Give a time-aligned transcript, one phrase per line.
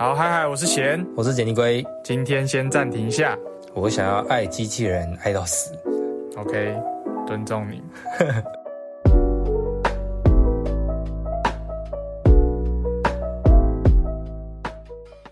[0.00, 1.84] 好，嗨嗨，我是贤，我是简尼龟。
[2.02, 3.36] 今天先暂停一下，
[3.74, 5.74] 我想要爱机器人爱到死。
[6.38, 6.74] OK，
[7.26, 7.82] 尊重你。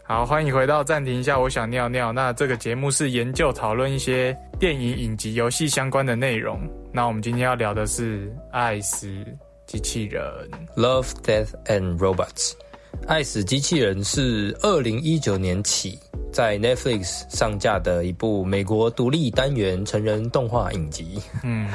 [0.05, 2.13] 好，欢迎回到暂停一下，我想尿尿。
[2.13, 6.61] 那这个节目是研究讨论一些电影、影集、游戏相关的内容。
[6.93, 9.09] 那我们今天要聊的是爱死
[9.65, 10.23] 机器人。
[10.77, 12.53] Love, Death and Robots，
[13.07, 15.99] 爱死机器人是二零一九年起
[16.33, 21.71] 在 Netflix 上架的一部美国独立单元成人动画影集，嗯，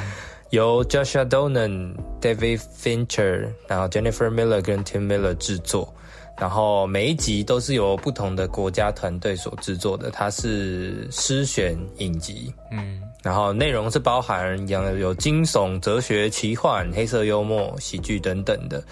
[0.52, 5.92] 由 Joshua Donan、David Fincher，然后 Jennifer Miller 跟 Tim Miller 制作。
[6.36, 18.84] 然后每一集都是由不同的国家团队所制作的，它是诗选影集，嗯，然后内容是包含有有惊悚、哲学、奇幻、黑色幽默、喜剧等等的。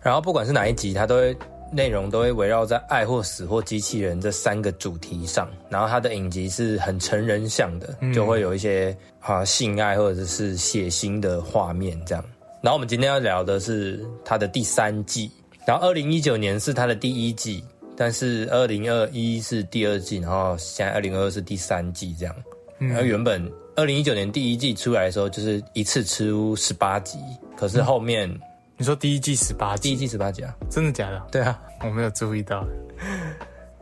[0.00, 1.36] 然后不管是哪一集，它都会
[1.72, 5.48] 内容都会围绕在爱或死或机器人这三个主题上。
[5.68, 12.24] 然后它的影集是很成人向的，就会有一些啊性爱或者是血腥的画面这样。
[12.62, 15.30] 然后我们今天要聊的是它的第三季。
[15.66, 17.62] 然后二零一九年是它的第一季，
[17.96, 22.34] 但是二零二一是第二季，然后现在二零二二是第三季这样。
[22.78, 27.18] 然后原本二零一九年第一季出来的时候，就是一次出十八集，
[27.56, 28.32] 可是后面、
[28.78, 31.26] 你说第一季十八集，第一季十八集啊，真的假的？
[31.32, 32.62] 对啊，我没有注意到，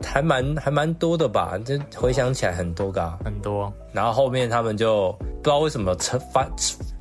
[0.01, 1.59] 还蛮还蛮多的吧？
[1.65, 3.19] 这回想起来很多个、啊。
[3.25, 3.71] 很多。
[3.91, 6.49] 然后后面他们就不知道为什么拆翻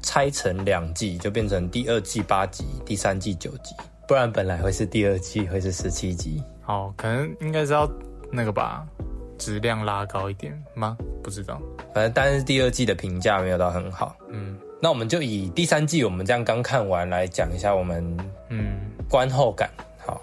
[0.02, 3.76] 拆成两季，就变成第二季八集，第三季九集。
[4.08, 6.42] 不然本来会是第二季会是十七集。
[6.66, 7.88] 哦，可能应该是要
[8.32, 8.84] 那个吧，
[9.38, 10.96] 质量拉高一点吗？
[11.22, 11.62] 不知道。
[11.94, 14.16] 反正但是第二季的评价没有到很好。
[14.30, 18.04] 嗯那我们就以第三季我们这样刚看完来讲一下我们
[18.50, 19.70] 嗯观后感。
[19.96, 20.20] 好，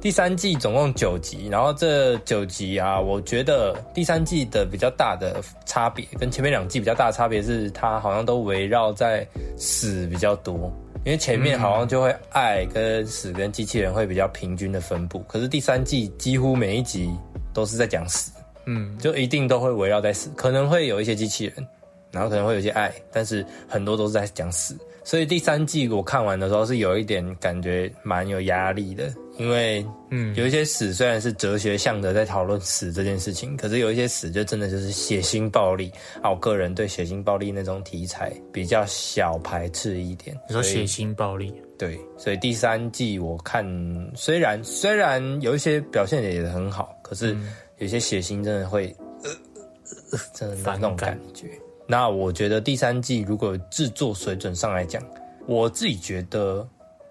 [0.00, 9.22] 第三季总共九集，然后这九集啊，我觉得第三季的比较大的差别，跟前面两季比较大的差别是，它好像都围绕在
[9.58, 10.72] 死比较多。
[11.04, 17.10] 因为前面好像就会爱跟死跟机器人会比较平均的分布，可是第三季几乎每一集
[17.52, 18.32] 都是在讲死，
[18.64, 21.68] 嗯，就一定都会围绕在死，可能会有一些机器人，
[22.12, 24.76] 然后可能会有些爱，但是很多都是在讲死。
[25.02, 35.90] 所以第三季我看完的时候是有一点感觉蛮有压力的，因为嗯有一些死虽然是哲学向的在讨论死这件事情，可是有一些死就真的就是血腥暴力
[36.22, 36.30] 啊。
[36.30, 40.38] 我个人对血腥暴力那种题材比较小排斥一点。
[40.46, 43.64] 你说血腥暴力，对，所以第三季我看
[44.14, 47.34] 虽然虽然有一些表现也很好，可是
[47.78, 48.94] 有些血腥真的会
[49.24, 49.30] 呃
[50.12, 51.48] 呃真的那种感觉。
[51.90, 55.02] 那我觉得第三季如果制作水准上来讲，
[55.48, 56.64] 我自己觉得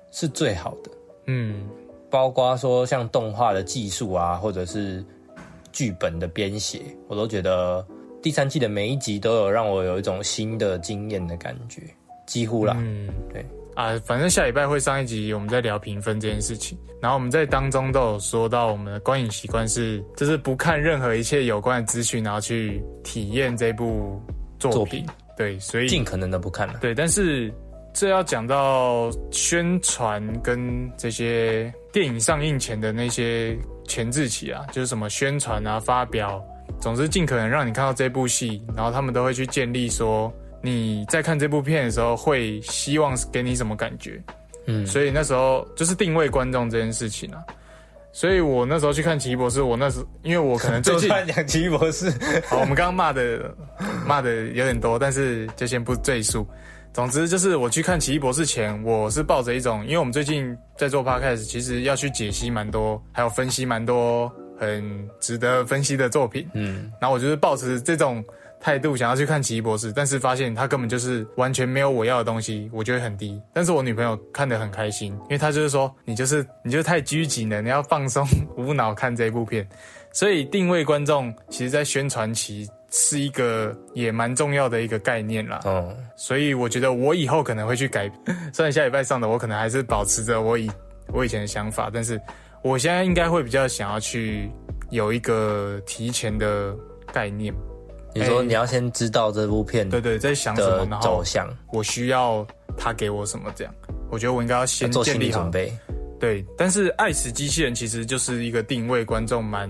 [0.09, 0.91] 是最好的，
[1.25, 1.67] 嗯
[2.09, 5.03] 包括说像动画的技术啊，或者是
[5.73, 6.79] 剧本的编写，
[7.09, 7.85] 我都觉得
[8.21, 11.81] 第三季的每一集都有让我有一种新的经验的感觉，
[12.25, 12.77] 几乎啦。
[12.79, 13.45] 嗯，对
[13.75, 16.77] 啊，反正下礼拜会上一集，我们在聊评分这件事情。
[17.01, 24.21] 然后我们在当中都有说到，我们的观影习惯是，就是不看任何一切有关的资讯，然后去体验这部
[24.59, 24.85] 作。
[24.85, 25.05] 品
[25.37, 26.79] 对，所以尽可能的不看了。
[26.81, 27.49] 对，但是
[27.93, 36.43] 这要讲到宣传跟这些电影上映前的那些前置期啊，就是什么宣传啊、发表，
[36.81, 40.31] 总之尽可能让你看到这部戏，然后他们都会去建立说
[40.61, 44.21] 你在看这部片的时候会希望给你什么感觉。
[44.65, 47.41] 嗯，所以那时候就是定位观众这件事情啊。
[48.11, 52.11] 所以我那时候去看《奇异博士》，我那时因为我可能最就近 算讲奇异博士，
[52.47, 53.53] 好，我们刚刚骂的
[54.05, 56.47] 骂的有点多，但是就先不赘述。
[56.91, 66.49] 总之就是我去看《奇异博士》前，我是抱着一种，因为我们最近在做 podcast，其实要去解析蛮多，还有分析蛮多很值得分析的作品。
[66.55, 68.23] 嗯，然后我就是抱持这种
[68.59, 73.41] 态度想要去看《奇异博士》，但是发现他根本就是完全没有我要的东西，我觉得很低。
[73.53, 79.67] 但是我女朋友看得很开心，因为她就是说你就是你就是太拘谨了，你要放松无脑看这部片。
[80.11, 85.59] 所以定位观众，其实在宣传期是一个也蛮重要的一个概念啦。
[85.65, 88.11] 哦，所以我觉得我以后可能会去改，
[88.51, 90.69] 虽然下礼拜上的我可能还是保持着我以
[91.13, 92.19] 我以前的想法，但是
[92.63, 94.51] 我现在应该会比较想要去
[94.89, 96.75] 有一个提前的
[97.13, 97.53] 概念。
[98.13, 102.45] 你说哎你要先知道这部片对对，在想什么，然后走向，我需要
[102.77, 103.73] 他给我什么，这样，
[104.09, 105.51] 我觉得我应该要先做建立好心理准。
[105.51, 105.73] 备。
[106.19, 109.69] 对，但是《爱死机器人》其实就是一个定位观众蛮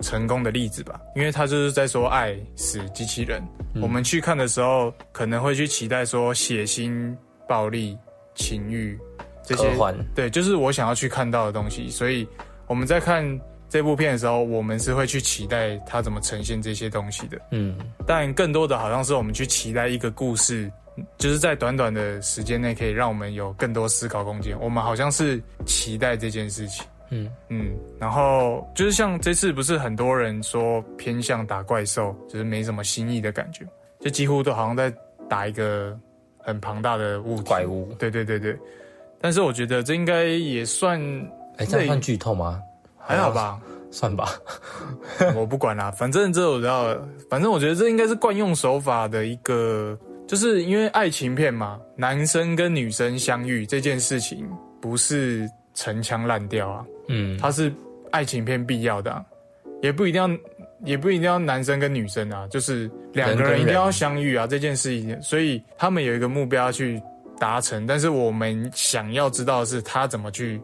[0.00, 3.42] 成功的例子吧，因为他就是在说爱死机器人。
[3.82, 7.12] 我们去看的时候，可能会去期待说血腥、
[7.48, 7.98] 暴力、
[8.36, 8.96] 情欲
[9.42, 9.68] 这些
[10.14, 11.88] 对，就是我想要去看到的东西。
[11.90, 12.26] 所以
[12.68, 13.24] 我们在看
[13.70, 17.40] 这部片的时候，我们是会去期待它怎么呈现这些东西的。
[17.52, 20.70] 嗯，但更多的好像是我们去期待一个故事，
[21.16, 24.58] 就是在短短的时间内可以让我们有更多思考空间。
[24.60, 26.84] 我们好像是期待这件事情。
[27.12, 33.64] 嗯嗯，然后就是像这次不是很多人说偏向打怪兽，就是没什么新意的感觉，
[34.00, 34.92] 就几乎都好像在
[35.28, 35.98] 打一个
[36.38, 37.92] 很庞大的物体怪物。
[37.98, 38.56] 对对对对，
[39.20, 41.00] 但是我觉得这应该也算
[41.56, 42.62] 哎，这样算剧透吗？
[43.10, 43.60] 还好吧，
[43.90, 44.28] 算吧，
[45.34, 46.96] 我不管啦，反正这我知道，
[47.28, 49.98] 反正我觉得这应该是惯用手法的一个，
[50.28, 54.48] 就是因为爱情片嘛，男生跟女生相遇这件事情
[54.80, 57.72] 不是陈腔滥调啊，嗯，它是
[58.12, 59.24] 爱情片必要的啊、
[59.82, 60.30] 也不一定要，
[60.84, 67.02] 也不一定要男生跟女生啊，就是两个人一定要相遇啊，这件事情，所以他们有一个目标要去
[67.40, 70.60] 达成，但是我们想要知道的是他怎么去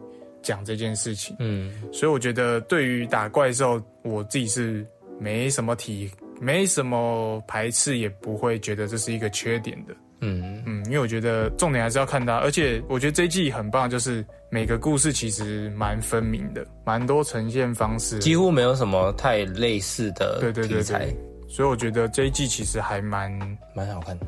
[0.47, 1.35] 讲这件事情。
[1.39, 1.73] 嗯。
[1.91, 4.87] 所以我觉得对于打怪兽，我自己是
[5.19, 6.09] 没什么体，
[6.39, 9.93] 没什么排斥，也不会觉得这是一个缺点的。
[10.21, 10.63] 嗯。
[10.65, 20.99] 嗯，因为我觉得重点还是要看它，而且我觉得这一季很棒，就是每个故事其实蛮分明的，蛮多呈现方式，几乎没有什么太类似的对对对题材。
[20.99, 21.15] 对，，
[21.49, 23.31] 所以我觉得这一季其实还蛮
[23.75, 24.25] 蛮好看的。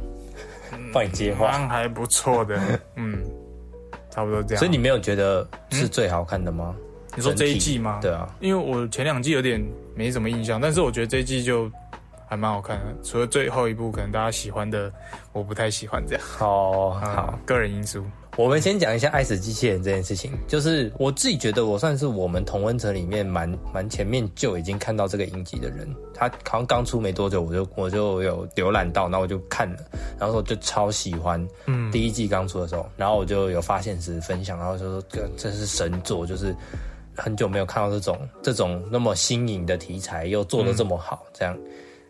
[0.93, 3.23] 帮你接话，蛮还不错的，嗯，
[4.19, 4.59] 差不多这样。
[4.59, 6.75] 所以你没有觉得是最好看的吗？
[7.15, 7.99] 你说这一季吗？
[8.01, 9.63] 对啊，因为我前两季有点
[9.95, 11.71] 没什么印象，但是我觉得这一季就
[12.27, 14.91] 还蛮好看的，除了最后一部可能大家喜欢的，
[15.31, 16.23] 我不太喜欢这样。
[16.23, 16.99] 好好。
[16.99, 18.05] 啊，个人因素。
[18.39, 29.79] 我们先讲一下爱死机器人这件事情，就是我自己觉得我算是我们同温层里面蛮蛮前面就已经看到这个影集的人，他好像刚出没多久，我就 我就有浏览到，然后我就看了，
[30.17, 36.55] 然后我就超喜欢，嗯第一季刚出的时候，然后我就有发现时分享，然后就说这这是神作，就是
[37.17, 41.57] 很久没有看到这种这种那么新颖的题材，又做的这么好，这样。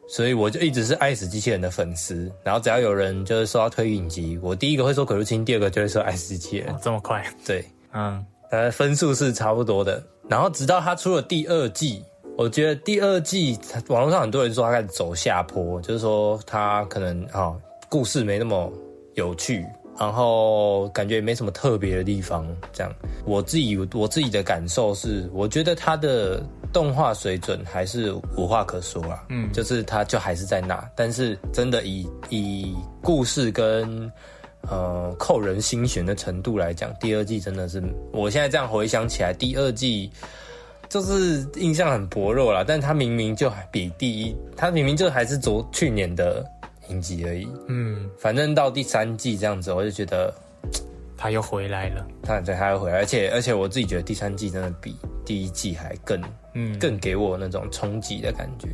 [0.10, 7.24] 所以我就一直是爱死机器人的粉丝，然后只要有人就是说要推影集，我第一个会说可入侵，第二个就会说爱死机器人哦，，这么快？
[7.46, 7.64] 对，
[7.94, 10.04] 嗯呃，分数是差不多的。
[10.28, 12.04] 然后直到他出了第二季，
[12.38, 13.58] 我觉得第二季
[13.88, 18.72] 网络上很多人说他开始走下坡，就是说他可能啊、哦故事没那么
[19.16, 19.66] 有趣，
[20.00, 22.48] 然后感觉也没什么特别的地方。
[22.72, 22.94] 这样，
[23.26, 26.40] 我自己我自己的感受是，我觉得他的
[26.72, 29.26] 动画水准还是无话可说啦。
[29.30, 34.12] 嗯就是它就还是在那，但是真的以以故事跟
[34.62, 37.82] 呃扣人心弦的程度来讲，第二季真的是，
[38.12, 40.12] 我现在这样回想起来，第二季
[40.90, 46.46] 就是印象很薄弱啦，但它明明就还比第一，它明明就还是昨去年的
[46.90, 47.48] 影集而已。
[47.68, 50.34] 嗯，反正到第三季这样子，我就觉得
[51.20, 52.08] 他又回来了。
[52.24, 54.96] 他对他又回来，而且而且我自己觉得第三季真的比
[55.26, 56.22] 第一季还更
[56.54, 58.70] 嗯，更给我那种冲击的感觉。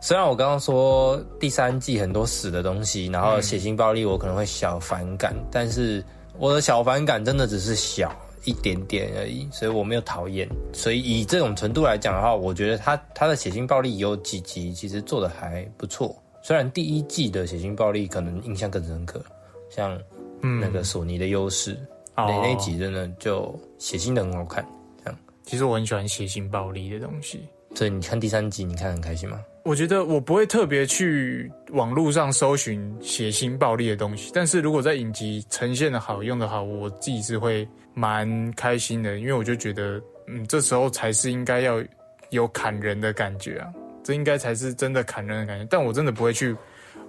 [0.00, 6.04] 虽然我刚刚说第三季很多死的东西，然后血腥暴力我可能会小反感，但是
[6.38, 10.48] 我的小反感真的只是小一点点而已，所以我没有讨厌。
[10.72, 16.14] 所以以这种程度来讲的话，我觉得他他的血腥暴力有几集其实做的还不错。
[16.42, 19.20] 虽然第一季的血腥暴力可能印象更深刻，
[19.68, 20.15] 像嗯
[20.60, 21.72] 那个索尼的优势，
[22.16, 24.66] 哦那那一集真的就血腥的很好看。
[25.04, 27.40] 这样，其实我很喜欢血腥暴力的东西。
[27.74, 29.38] 所以你看第三集，你看很开心吗？
[29.64, 41.82] 我觉得我不会特别去网络上搜寻血腥暴力的东西，但是如果在影集呈现的好、用的好，我自己是会蛮开心的，因为我就觉得，嗯，这时候才是应该要
[42.30, 43.68] 有砍人的感觉啊，
[44.02, 45.66] 这应该才是真的砍人的感觉。
[45.68, 46.56] 但我真的不会去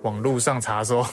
[0.02, 1.08] 网络上查说，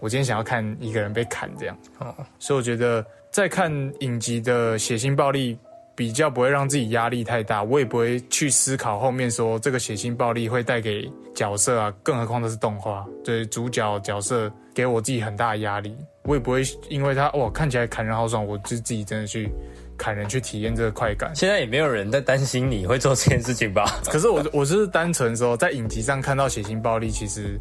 [0.00, 1.78] 我今天想要看一个人被砍这样。
[1.98, 5.58] 哦，所以我觉得在看影集的血腥暴力
[5.94, 19.50] 比较不会让自己压力太大，我也不会去思考后面说这个血腥暴力会带给角色啊，更何况这是动画，对主角角色给我自己很大的压力，我也不会因为他哇看起来砍人好爽，我就自己真的去
[19.96, 21.34] 砍人去体验这个快感。
[21.34, 24.00] 现在也没有人在担心你会做这件事情吧？
[24.04, 27.60] 可是我我是单纯说，在影集上看到血腥暴力，其实，呃，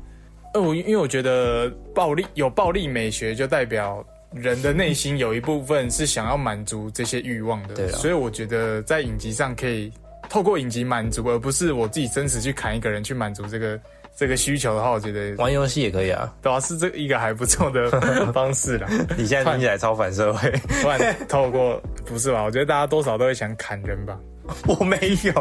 [0.62, 9.92] 我因为我觉得暴力有暴力美学，就代表人的内心有一部分是想要满足这些欲望的，对啊所以我觉得在影集上可以
[10.30, 13.80] 透过影集满足，而不是我自己真实去砍一个人去满足这个
[14.18, 16.34] 这个需求的话，我觉得玩游戏也可以啊。
[16.42, 17.90] 对啊，是这一个还不错的
[18.34, 18.88] 方式啦。
[19.18, 20.50] 你现在听起来超反社会，
[20.82, 22.44] 不然透过不是吧？
[22.44, 24.18] 我觉得大家多少都会想砍人吧。
[24.68, 25.34] 我没有，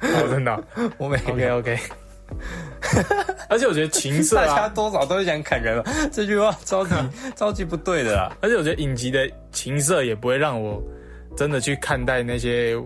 [0.00, 1.50] 哦，真的哦、 我没 OK。
[1.50, 1.78] OK。
[3.48, 5.92] 而且我觉得情色大家啊，多少都是想砍人吧？
[6.12, 6.94] 这句话超级
[7.36, 8.36] 超级不对的啦。
[8.40, 10.82] 而且我觉得影集的情色也不会让我
[11.36, 12.76] 真的去看待那些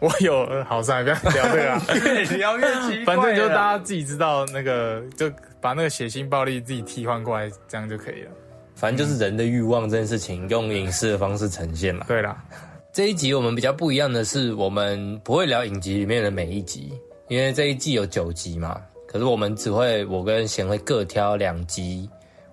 [0.00, 1.82] 我有好算了，不要聊这个啊。
[2.04, 8.30] 越聊越奇反正就大家自己知道那个，就把那个血腥暴力自己替换过来，这样就可以了。
[8.74, 12.06] 反正就是人的欲望这件事情，用影视的方式呈现了。
[12.08, 12.36] 对啦，
[12.92, 16.92] 这一集我们比较不一样的是，我们不会聊影集里面的每一集，
[17.32, 18.78] 因为这一季有九集嘛。
[19.06, 22.08] 可是我们只会我跟贤会各挑两集，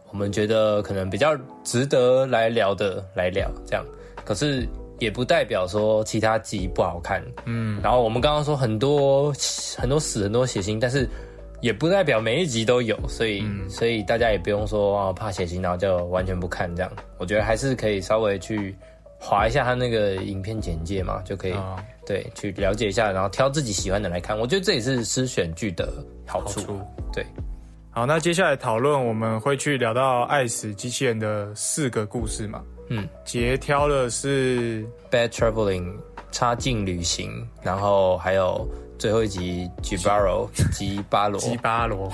[0.10, 3.86] 我们觉得可能比较值得来聊的来聊，这样。
[4.24, 4.66] 可是
[5.00, 7.82] 也不代表说其他集不好看，嗯。
[7.82, 9.34] 然后我们刚刚说很多
[9.78, 11.08] 很多死很多血腥，但是
[11.62, 16.92] 也不代表每一集都有，所以所以大家也不用说啊怕血腥，然后就完全不看这样。
[17.18, 18.76] 我觉得还是可以稍微去
[19.20, 24.36] 划一下他那个影片简介嘛，就可以、啊对去了解一下，然后挑自己喜欢的来看。
[24.36, 26.62] 我觉得这也是诗选剧的好处。
[26.62, 26.82] 好处。
[27.14, 27.24] 对，
[27.92, 32.64] 好，那接下来讨论我们会去聊到爱死机器人的四个故事嘛。
[32.88, 35.94] 嗯，杰挑的是 Bad Traveling
[36.32, 42.12] 差劲旅行，然后还有最后一集 Gibaro 吉巴罗，吉巴罗，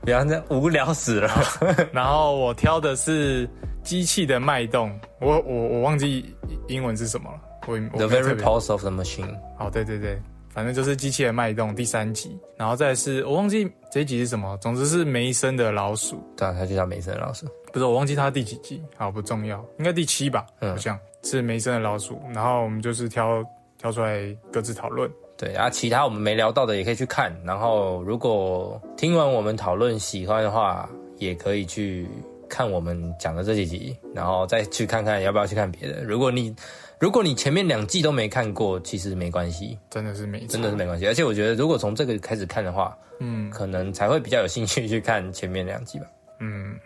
[0.00, 1.30] 不要再无聊死了。
[1.92, 3.48] 然后我挑的是
[3.84, 6.34] 机器的脉动，我我我忘记
[6.68, 7.40] 英文是什么了。
[7.66, 9.38] 我我 The very pulse of the machine。
[9.56, 17.46] 好，对对对，反正就是机器的脉动第三集，然后再是我忘记这一集是什么，总之是梅森的老鼠，对啊，它就叫梅森的老鼠。
[17.72, 23.44] 不是我忘记它第几集，好不重要，应该第七吧，嗯好像是梅森的老鼠，然后我们就是挑
[23.78, 25.10] 挑出来各自讨论。
[25.36, 27.34] 对啊，其他我们没聊到的也可以去看。
[27.44, 32.06] 然后如果听完我们讨论喜欢的话，也可以去
[32.54, 36.04] 看我们讲的这几集，然后再去看看要不要去看别的。
[36.04, 36.54] 如果你
[37.00, 41.08] 如果你前面两季都没看过，其实没关系，真的是没真的是没关系。
[41.08, 46.06] 而且我觉得，如果从这个开始看的话，嗯可能才会比较有兴趣去看前面两集吧。
[46.38, 46.76] 嗯，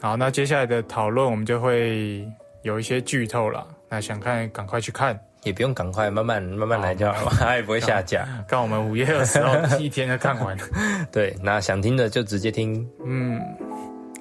[0.00, 2.24] 好，那接下来的讨论我们就会
[2.62, 8.24] 有一些剧透了，那想看赶快去看，也不用赶快，慢慢慢慢来就好了， 它也不会下架。
[8.46, 10.64] 看我们五月二十号一天就看完了。
[11.10, 13.40] 对，那想听的就直接听嗯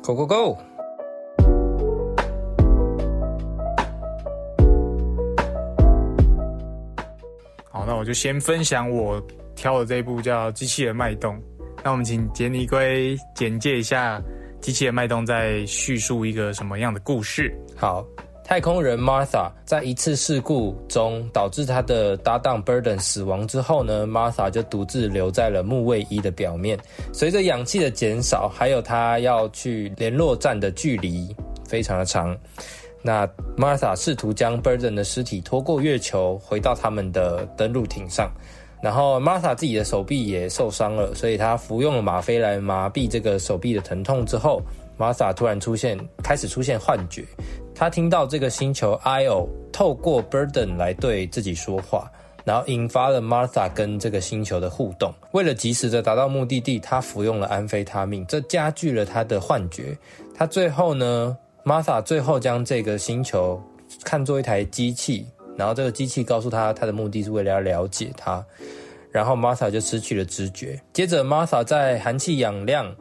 [0.03, 0.57] ，，Go Go Go！
[7.75, 9.21] 好，那我就先分享我
[9.53, 11.35] 挑的这一部叫《机器人脉动》。
[11.83, 14.17] 那我们请杰尼龟简介一下
[14.61, 17.53] 《机器人脉动》在叙述一个什么样的故事？
[17.75, 18.01] 好，
[18.45, 26.79] 太空人 Martha 在一次事故中导致她的搭档 Burden 死亡之后呢，Martha 就独自留在了木卫一的表面。
[27.11, 31.35] 随着氧气的减少，还有她要去联络站的距离
[31.67, 32.35] 非常的长，
[33.05, 38.31] 那 Martha 试图将 Burden 的尸体拖过月球，回到他们的登陆艇上。
[38.81, 44.59] 然后 Martha 自己的手臂也受伤了，所以她服用了吗啡来麻痹这个手臂的疼痛之后
[44.97, 47.23] ，Martha 突然出现，开始出现幻觉。
[47.75, 52.11] 她听到这个星球 Io 透过 Burden 来对自己说话，
[52.43, 55.13] 然后引发了 Martha 跟这个星球的互动。
[55.31, 59.95] 为了及时的达到目的地，她服用了安非他命，这加剧了她的幻觉。
[60.35, 63.61] 她最后呢，Martha 最后将这个星球
[64.03, 65.25] 看作一台机器，
[65.57, 68.45] 然后这个机器告诉她，她的目的是为了要了解她。
[69.11, 70.77] 然后 Martha 就失去了知觉。
[70.91, 72.93] 接着 Martha 在寒气氧量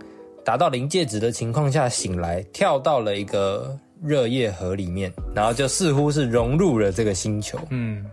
[0.45, 7.59] 达到临界值的情况下醒来，跳到了一个热液河里面，然后就似乎是融入了这个星球。
[7.71, 8.07] 嗯，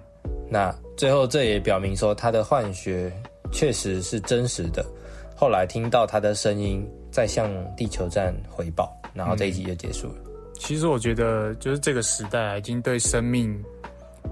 [0.50, 3.12] 那最后这也表明说，他的幻觉
[3.51, 4.84] 确实是真实的。
[5.36, 10.15] 后来听到他的声音，在向地球站回报，然后这一集就结束了。
[10.63, 13.51] 其实我觉得，就是这个时代啊，已经对生命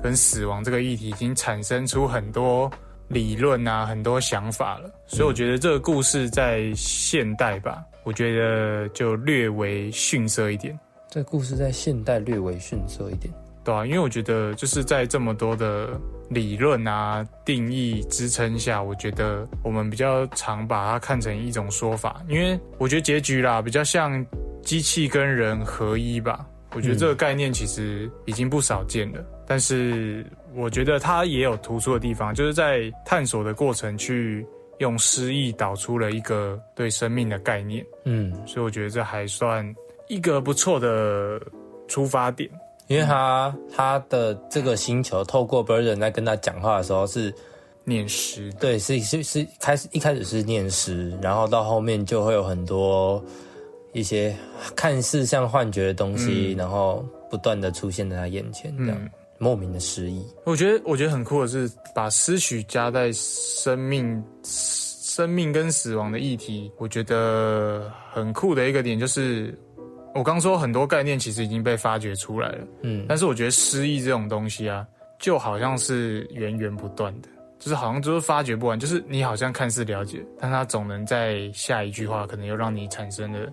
[0.02, 2.70] 跟死亡这个议题已经产生出很多
[3.08, 4.92] 理论啊，很多想法了。
[5.08, 10.80] 所以我觉得这个故事在现代吧，我觉得就略微逊色一点。
[11.10, 13.34] 这故事在现代略微逊色一点。
[13.64, 24.24] 对啊，因为我觉得就是在这么多的理论啊、定义支撑下，我觉得我们比较常把它看成一种说法，因为我觉得结局啦比较像
[24.70, 26.46] 机器跟人合一吧。
[26.76, 30.24] 我觉得这个概念其实已经不少见了，但是
[30.54, 34.46] 我觉得它也有突出的地方，就是在探索的过程去
[34.78, 39.66] 用诗意导出了一个对生命的概念，嗯，所以我觉得这还算
[40.08, 41.42] 一个不错的
[41.88, 42.48] 出发点。
[42.86, 47.34] 因为他他的这个星球透过 Burden 在跟他讲话的时候是，
[47.86, 53.24] 念诗对，是是是开始一开始是念诗，然后到后面就会有很多
[53.94, 54.36] 一些
[54.76, 59.10] 看似像幻觉的东西，然后不断的出现在他眼前，这样、嗯。
[59.42, 60.22] 莫名的失忆。
[60.44, 69.58] 我觉得，我觉得很酷的是，把诗曲加在生命、生命跟死亡的议题，我觉得很酷的一个点就是，
[70.14, 74.86] 我刚说很多概念其实已经被发掘出来了，嗯，但是我觉得失忆这种东西啊，
[75.20, 77.30] 就好像是源源不断的，
[77.60, 83.50] 就是好像就是发掘不完，就是你好像看似了解，但他总能在下一句话可能又让你产生了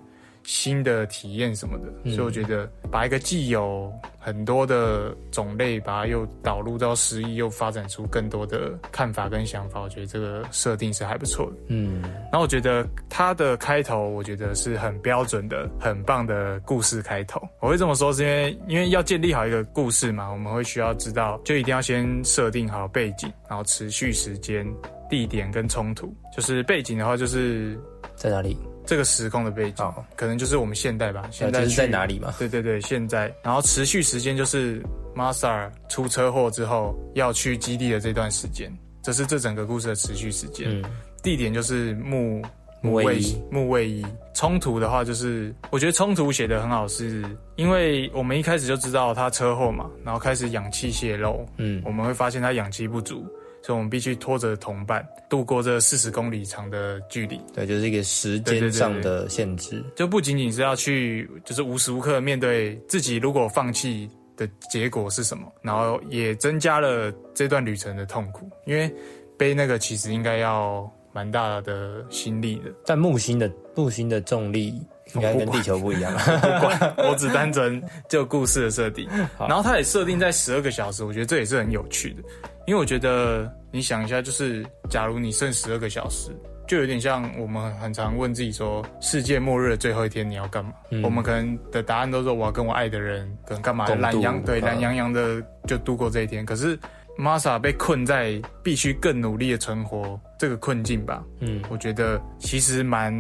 [0.47, 2.11] 新的体验什么的。
[2.11, 11.57] 所以我觉得把一个既有很多的种类，把它又导入到诗意，又发展出更多的看法跟想法，我觉得这个设定是还不错的。
[11.69, 17.41] 嗯，然后我觉得它的开头，我觉得是很标准的、很棒的故事开头。
[17.61, 24.67] 我会这么说，是因为因为要建立好一个故事嘛，我们会需要知道，就一定要先设定好背景，然后持续时间、
[25.11, 26.15] 地点跟冲突。
[26.35, 27.79] 就是背景的话，就是
[28.15, 28.57] 在哪里？
[28.87, 31.29] 这个时空的背景，哦可能就是我们现代吧。
[31.31, 32.33] 现在去在哪里嘛？
[32.39, 34.83] 对对对，现在，然后持续时间就是
[35.15, 40.69] Masa 出车祸之后要去基地的这段时间，这是这整个故事的持续时间。
[40.71, 40.85] 嗯，
[41.23, 42.43] 地点就是木
[42.81, 44.07] 木卫木卫一。
[44.35, 47.25] 冲突的话，就是我觉得冲突写的很好，是
[47.57, 53.25] 因为我们一开始就知道他车祸嘛，然后开始氧气泄漏，嗯我们会发现他氧气不足，
[53.67, 57.41] 所以我们必须拖着同伴度过这四十公里长的距离。
[57.53, 59.85] 对，就是一个时间上的限制。
[59.97, 68.89] 就不仅仅是要去，就是无时无刻面对自己如果放弃的结果是什么，然后也增加了这段旅程的痛苦，因为
[69.37, 72.73] 背那个其实应该要蛮大的心力的。
[72.85, 74.81] 但木星的木星的重力
[75.15, 76.13] 应该跟地球不一样。
[76.41, 79.09] 不管，我只单纯就故事的设定，
[79.39, 82.23] 然后它也设定在十二个小时，我觉得这也是很有趣的，
[82.67, 86.31] 因为我觉得你想一下，就是假如你剩十二个小时。
[86.69, 90.73] 就有点像我们很常问自己说，世界末日的最后一天你要干嘛？
[91.05, 96.45] 我们可能的答案都是我要跟我爱的人，可能干嘛懒洋对嗯懒洋洋的就度过这一天。
[96.45, 96.77] 可是
[97.17, 103.15] Masa 被困在必须更努力的存活这个困境吧，嗯，我觉得其实蛮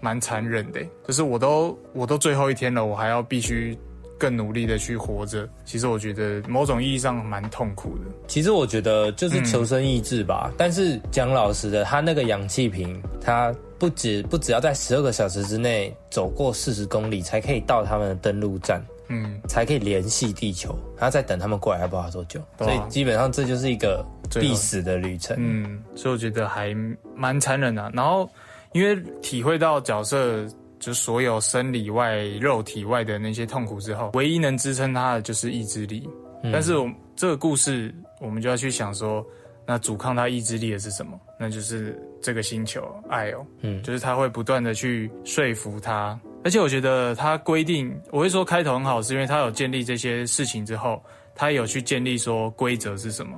[0.00, 3.76] 蛮残忍的，就是我都我都最后一天了，我还要必须
[4.18, 5.48] 更努力的去活着。
[5.64, 8.04] 其实我觉得某种意义上蛮痛苦的。
[8.26, 10.52] 其实我觉得就是求生意志吧。
[10.56, 22.40] 但是讲老实的，他那个氧气瓶，他不止不只要在十二个小时之内走过四十公里，才可以到他们的登陆站，嗯，才可以联系地球，还要再等他们过来，还不知道多久。
[22.58, 24.02] 啊所以基本上这就是一个
[24.40, 25.36] 必死的旅程。
[25.38, 26.74] 嗯，所以我觉得还
[27.14, 28.26] 蛮残忍的啊、然后
[28.72, 30.46] 因为体会到角色
[30.78, 36.08] 就所有生理外、肉体外的那些痛苦之后，唯一能支撑他的就是意志力。
[36.52, 39.24] 但是我这个故事，我们就要去想说，
[39.66, 41.18] 那阻抗他意志力的是什么？
[41.40, 46.18] 那就是这个星球爱哦，嗯就是他会不断的去说服他。
[46.44, 51.02] 而且我觉得他规定，我会说开头很好，是因为他有建立这些事情之后，
[51.34, 53.36] 他有去建立说规则是什么。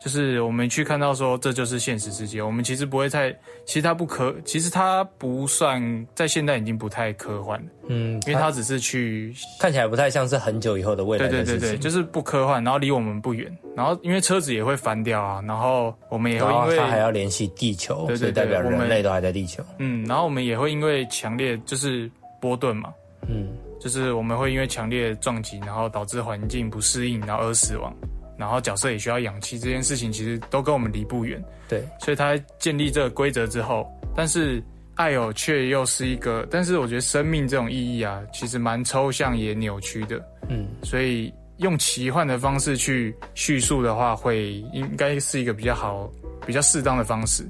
[0.00, 3.30] 就是我们去看到说这就是现实世界，我们其实不会太，
[3.66, 11.76] 其实它不科，其实它不算在现代已经不太科幻了，嗯，因为它只是去，看起来不太像是很久以后的未来对对对。
[11.76, 19.62] 就是不科幻，然后离我们不远，然后因为车子也会翻掉啊，然后我们也会因为它还要联系地球，对对所以代表人类都还在地球。
[19.76, 22.10] 嗯，然后我们也会因为强烈就是
[22.40, 22.90] 波顿嘛，
[23.28, 27.94] 嗯，就是我们会因为强烈撞击，然后导致环境不适应，然后而死亡。
[28.40, 31.44] 然后角色也需要氧气，这件事情其实都跟我们离不远。
[31.68, 34.62] 对，所以他建立这个规则之后，但是
[34.94, 40.16] 爱有却又是一个，但是我觉得生命这种意义啊，其实蛮抽象也扭曲的。
[40.48, 46.10] 嗯，所以用奇幻的方式去叙述的话，会应该是一个比较好、
[46.46, 47.46] 比较适当的方式。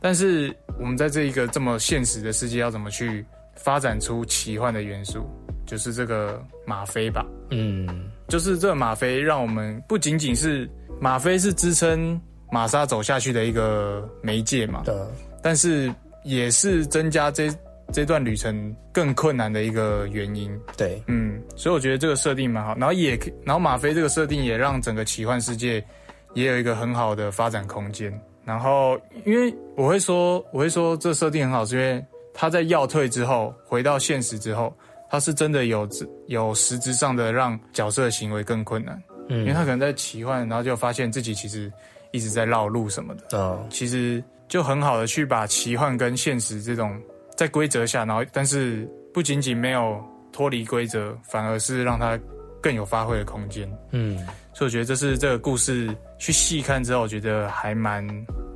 [0.00, 5.24] 但是我们在这一个这么现实的世界，要怎么去发展出奇幻的元素？
[5.66, 7.26] 就是这个吗啡吧。
[7.50, 7.88] 嗯，
[8.28, 10.68] 就是这个吗啡让我们不仅仅是
[11.00, 14.94] 吗啡是支撑玛莎走下去的一个媒介嘛，对，
[15.42, 15.92] 但是
[16.24, 17.48] 也是增加这
[17.92, 20.50] 这段旅程更困难的一个原因。
[20.76, 25.84] 对，嗯，所以我觉得这个设定蛮好，然后也可然后吗啡这个设定也让整个奇幻世界
[26.34, 28.12] 也有一个很好的发展空间。
[28.44, 34.76] 然后因为我会说我会说这设定很好，是因为他在药退之后回到现实之后。
[35.08, 35.88] 他是真的有
[36.26, 41.72] 有实质上的让角色的行为更困难，嗯，因为他可能在奇幻，然后就发现自己其实
[42.10, 47.00] 一直在绕路什么的，哦，其实就很好的去把奇幻跟现实这种
[47.36, 52.18] 在规则下，然后但是不仅仅没有脱离规则，反而是让他
[52.62, 53.70] 更有发挥的空间。
[53.92, 54.16] 嗯，
[54.52, 55.88] 所以我觉得这是这个故事
[56.18, 58.06] 去细看之后，我觉得还蛮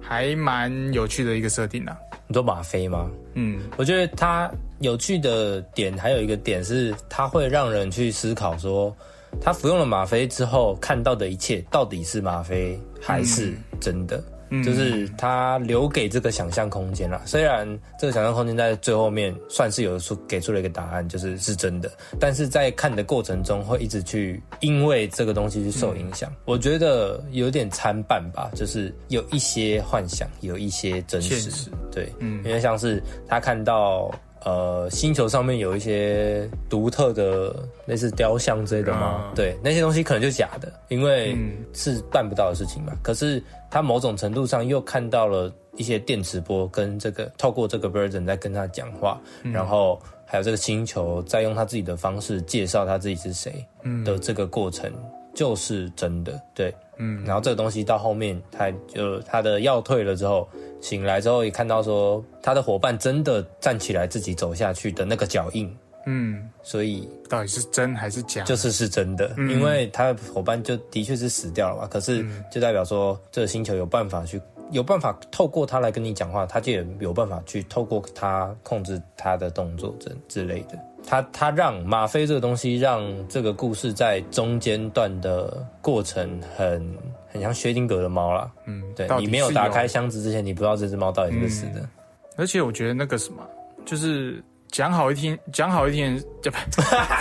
[0.00, 1.96] 还蛮有趣的一个设定啊。
[2.26, 3.10] 你说吗啡吗？
[3.34, 4.50] 嗯，我觉得它
[4.80, 8.94] 有趣的点还有一个点是，它会让人去思考说，
[9.40, 14.22] 他服用了吗啡之后看到的一切到底是吗啡还是真的？
[14.64, 17.22] 就是他留给这个想象空间啦。
[17.24, 17.64] 虽然
[18.00, 21.88] 这个想象空间在最后面算是有出给出了一个答案，就是是真的，
[22.18, 26.32] 但是在看的过程中会一直去因为这个东西去受影响。
[26.46, 31.70] 我觉得有点参半吧，就是有一些幻想，有一些真实。
[31.92, 34.10] 对，嗯，因为像是他看到。
[34.44, 39.30] 呃，星球上面有一些独特的类似雕像之类的吗？
[39.34, 41.36] 对，那些东西可能就假的，因为
[41.74, 42.92] 是办不到的事情嘛。
[43.02, 53.62] 可是他某种程度上又看到了一些电磁波，跟这个透过这个 version 在跟他讲话，然后还有这个星球在用他自己的方式介绍他自己是谁
[54.04, 54.90] 的这个过程，
[55.34, 56.40] 就是真的。
[56.54, 60.48] 对，嗯，然后这个东西到后面，他就他的药退了之后。
[60.82, 65.70] 醒来之后也看到说他的伙伴真的站起来自己走下去的那个脚印，
[66.06, 68.42] 嗯，所以到底是真还是假？
[68.44, 71.86] 就是是真的，因为他的伙伴就的确是死掉了嘛。
[71.86, 80.78] 可是就代表说这个星球有办法去有办法透过他来跟你讲话，他就有办法去透过他控制他的动作之之类的。
[81.06, 86.98] 他他让吗啡这个东西让这个故事在中间段的过程很。
[87.32, 88.50] 很像薛定谔的猫啦。
[88.64, 91.88] 嗯，对你没有打开箱子之前，你不知道这只猫到底是不是死的。
[92.36, 93.48] 而且我觉得那个什么，
[93.86, 96.52] 就是讲好一听，讲好一听，讲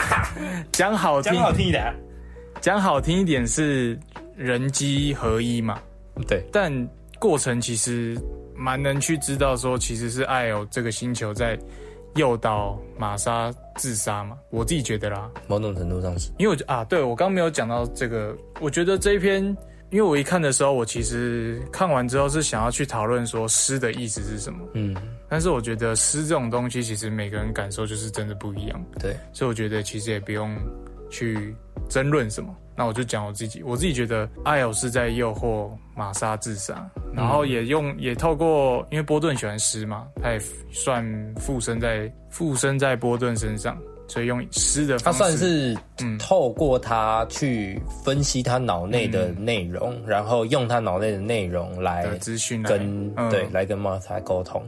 [0.73, 1.93] 讲好听，讲好听一点，
[2.59, 3.99] 讲好听一点是
[4.35, 5.79] 人机合一嘛？
[6.27, 6.73] 对，但
[7.19, 8.17] 过程其实
[8.55, 11.59] 蛮能去知道说，其实是艾欧这个星球在
[12.15, 14.37] 诱导玛莎自杀嘛？
[14.49, 19.55] 我自己觉得啦，某种程度上是，因为我啊，对我刚没有讲到这个，我觉得这一篇。
[19.91, 24.59] 因为我一看的时候，我其实看完之后是想要去讨论说诗的意思是什么。
[24.75, 24.95] 嗯，
[25.27, 28.85] 但是我觉得诗这种东西，其实每个人感受就是真的不一样。
[28.99, 30.55] 对，所以我觉得其实也不用
[31.09, 31.55] 去
[31.89, 32.55] 争论什么。
[32.79, 40.39] 那我就讲我自己，我自己觉得艾尔是在诱惑玛莎自杀，然后也用也透过，因为波顿喜欢诗嘛，他也
[40.71, 43.77] 算附身在附身在波顿身上。
[44.07, 45.77] 所以用诗的方式，他算是
[46.17, 54.63] 透过他去分析他脑内的内容，然后用他脑内的内容来资讯跟对来跟玛莎沟通。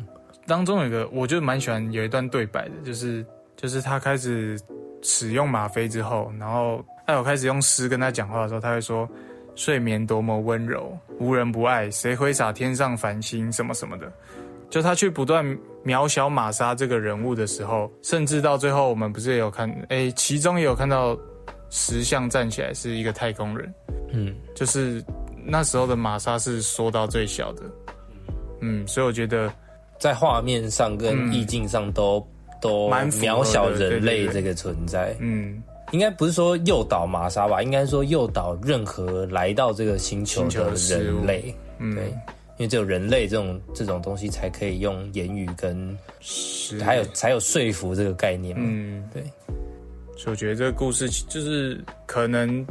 [0.45, 4.59] 当中有一个，我就蛮喜欢有一段对白的，就是就是他开始
[5.01, 9.07] 使用吗啡之后，然后艾尔开始用诗跟他讲话的时候，他会说
[9.53, 14.09] ：“睡眠多么温柔，无人不爱，谁挥洒天上繁星，什么什么的。”
[14.71, 15.45] 就他去不断
[15.85, 21.17] 渺小玛莎这个人物的时候，甚至到最后，我们不是也有看，哎，其中也有看到
[21.69, 23.73] 石像站起来是一个太空人，
[24.13, 25.03] 嗯，就是
[25.43, 27.63] 那时候的玛莎是缩到最小的，
[28.61, 29.53] 嗯，所以我觉得
[29.99, 32.25] 在画面上跟意境上都
[32.61, 35.61] 都蛮渺小人类这个存在，嗯，
[35.91, 42.13] 应该不是说诱导玛莎吧，应该说诱导任何来到这个星球的人类，对。
[42.57, 45.97] 因为只有人类这种这种东西才可以用言语跟，
[46.79, 48.63] 还有才有说服这个概念嘛。
[48.67, 49.23] 嗯，对。
[50.15, 52.63] 所以我觉得这个故事就是可能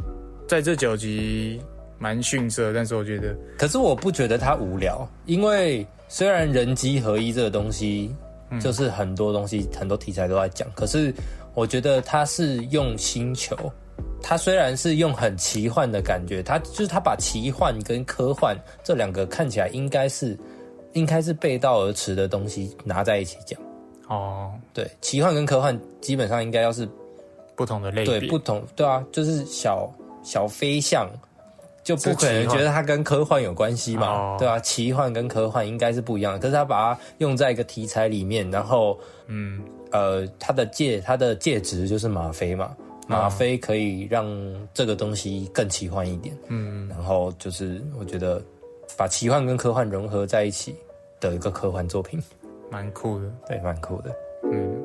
[0.47, 1.59] 在这九集
[1.99, 8.15] 蛮逊色，但是我觉得，可是我不觉得它无聊，因为虽然人机合一这个东西，
[8.61, 11.13] 就是很多东西很多题材都在讲，可是
[11.53, 13.55] 我觉得他是用星球。
[14.23, 20.37] 他虽然是用很奇幻的感觉，他就是他把奇幻跟科幻这两个看起来应该是
[20.93, 23.59] 应该是背道而驰的东西拿在一起讲。
[24.07, 26.87] 哦，对，奇幻跟科幻基本上应该要是
[27.55, 31.09] 不同的类别，对，不同，对啊，就是小小飞象
[31.83, 42.75] 就不可能觉得它跟科幻有关系嘛，对啊，奇幻跟科幻应该是不一样的，可是它把它用在一个题材里面，然后嗯呃，它的戒它的介质就是吗啡嘛。
[43.07, 44.25] 吗啡可以让
[44.73, 48.41] 这个东西更奇幻一点，嗯，然后就是我觉得
[48.95, 50.73] 把奇幻跟科幻融合在一起
[51.19, 52.21] 的一个科幻作品，
[52.69, 54.15] 蛮酷的，对，蛮酷的，
[54.49, 54.81] 嗯。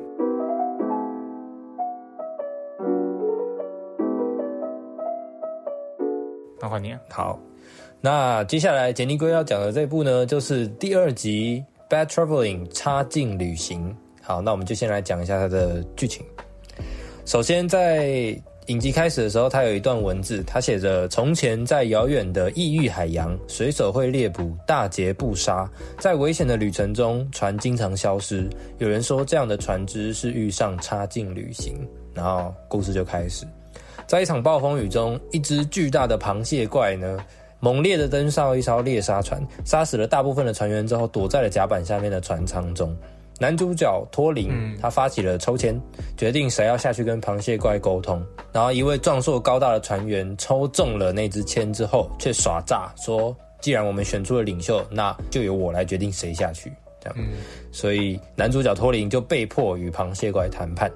[6.59, 7.39] 那换你好，
[8.01, 13.95] 那接下来杰尼龟要讲的这部呢，就是第二集《Bad Traveling》差劲旅行。
[14.27, 16.21] 好，那我们就先来讲一下它的剧情。
[17.23, 25.65] 首先，在影集开始的时候，它有一段文字，它写着：“从前在遥远的异域海洋，水手会猎捕，大劫不杀。
[25.97, 28.45] 在危险的旅程中，船经常消失。
[28.79, 33.45] 有人说，这样的船只是遇上差劲旅行。”然后故事就开始，
[34.07, 37.17] 在一场暴风雨中，一只巨大的螃蟹怪呢，
[37.61, 42.93] 猛烈的登上一艘猎杀船，杀死了大部分的船员之后，躲在了甲板下面的船舱中。
[43.39, 45.79] 男主角托林，他发起了抽签，
[46.17, 48.23] 决定谁要下去跟螃蟹怪沟通。
[48.51, 56.71] 然后一位壮硕高大的船员抽中了那支签之后，却耍诈说既然我们选出了领袖，那就由我来决定谁下去。
[56.99, 57.17] 这样，
[57.71, 60.91] 所以男主角托林就被迫与螃蟹怪谈判。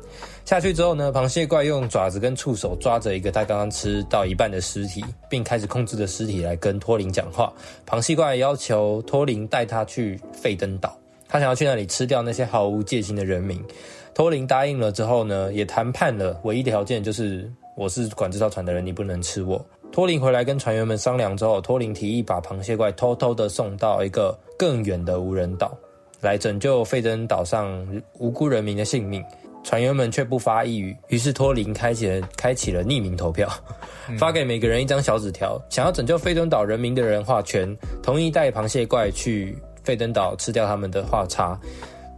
[0.46, 7.54] 下去之后呢，螃蟹怪用爪子跟触手抓着一个他刚刚吃到一半的尸体，并开始控制着尸体来跟托林讲话。
[7.88, 10.98] 螃蟹怪要求托林带他去费登岛，
[11.32, 13.64] 他想要去那里吃掉那些毫无戒心的人民。
[14.14, 19.66] 托林答应了之后呢，也谈判了，唯一的条件就是我是管这艘船的人，你不能吃我。
[19.94, 25.76] 托林回来跟船员们商量之后，托林提议把螃蟹怪偷偷的送到一个更远的无人岛。
[26.20, 27.84] 来拯救费登岛上
[28.20, 29.24] 无辜人民的性命，
[29.64, 30.96] 船员们却不发一语。
[31.08, 33.50] 于是托林开启了开启了匿名投票，
[34.20, 41.60] 发给每个人一张小纸条，想要拯救费登岛人民的人画圈，同意带螃蟹怪去费登岛吃掉他们的画叉。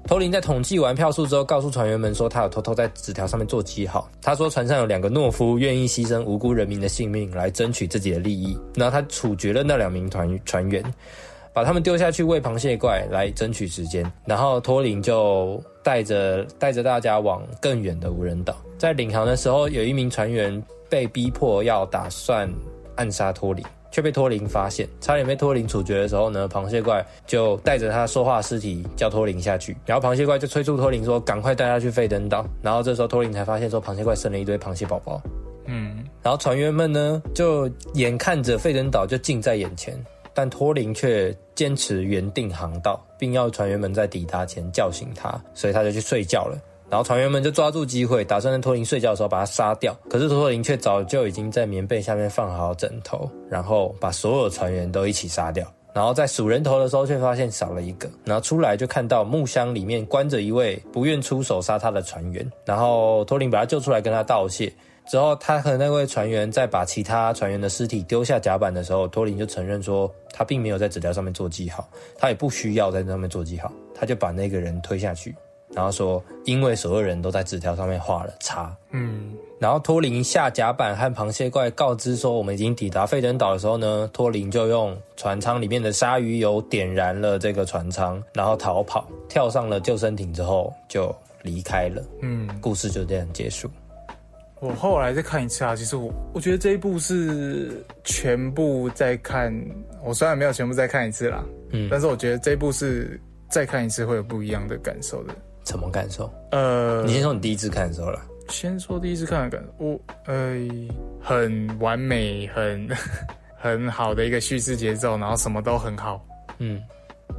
[0.06, 4.10] 托林在统计完票数之后，告诉船员们说，他有偷偷在纸条上面做记号。
[4.22, 10.84] 他说船上有两个懦夫愿意牺牲无辜人民的性命来争取自己的利益，然后他处决了那两名团船员。
[11.54, 18.58] 把他们丢下去喂螃蟹怪来争取时间，然后托林就带着带着大家往更远的无人岛。
[18.80, 22.52] 在领航的时候，有一名船员被逼迫要打算
[22.96, 32.44] 暗杀托林，却被托林发现，差点被托林处决的时候呢，螃蟹怪就带着他说话尸体叫托林下去，然后螃蟹怪就催促托林说赶快带他去费登岛。
[32.64, 35.22] 然后这时候托林才发现说螃蟹怪生了一堆螃蟹宝宝。
[35.68, 39.96] 嗯，然后船员们呢就眼看着费登岛就近在眼前。
[40.36, 46.58] 但托林却坚持原定航道，并要船员们在抵达前叫醒他，所以他就去睡觉了。
[46.94, 49.98] 然后船员们就抓住机会，打算在托林睡觉的时候把他杀掉。
[50.08, 55.66] 可是托林却早就已经在棉被下面放好枕头，然后把所有船员都一起杀掉。
[55.92, 58.08] 然后在数人头的时候，却发现少了一个。
[58.26, 62.48] 然后出来就看到木箱里面关着一位不愿出手杀他的船员。
[62.64, 64.72] 然后托林把他救出来，跟他道谢。
[65.08, 75.34] 之后，他和那位船员在把其他船员的尸体丢下甲板的时候，托林就承认说，他并没有在纸条上面做记号，他也不需要在上面做记号，他就把那个人推下去，
[75.76, 78.76] 然后说，因为所有人都在纸条上面画了叉。
[78.92, 92.04] 嗯，然后托林下甲板和螃蟹怪告知说，我们已经抵达费登岛的时候呢，托林就用船舱里面的鲨鱼油点燃了这个船舱，然后逃跑，跳上了救生艇之后就离开了。
[92.22, 93.70] 嗯，故事就这样结束。
[94.60, 99.54] 我后来再看一次啊，其实我我觉得这一部是全部再看，
[100.06, 105.36] 我虽然没有全部再看一次啦，嗯，但是我觉得这一部是再看一次会有不一样的感受的。
[105.66, 106.32] 什么感受？
[106.52, 108.22] 呃，你先说你第一次看的时候了。
[108.50, 110.56] 先说第一次看的感受，我呃
[111.22, 112.90] 很完美，很
[113.58, 116.24] 很好的一个叙事节奏，然后什么都很好，
[116.60, 116.82] 嗯。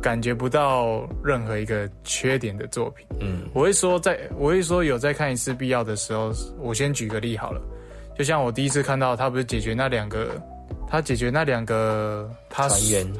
[0.02, 3.06] 感觉不到任何一个缺点的作品。
[3.20, 7.60] 嗯，我会说，在我会说有再看一次必要的时候，我先举个例好了。
[8.18, 10.30] 就像我第一次看到他不是解决那两个，
[10.88, 12.68] 他解决那两个他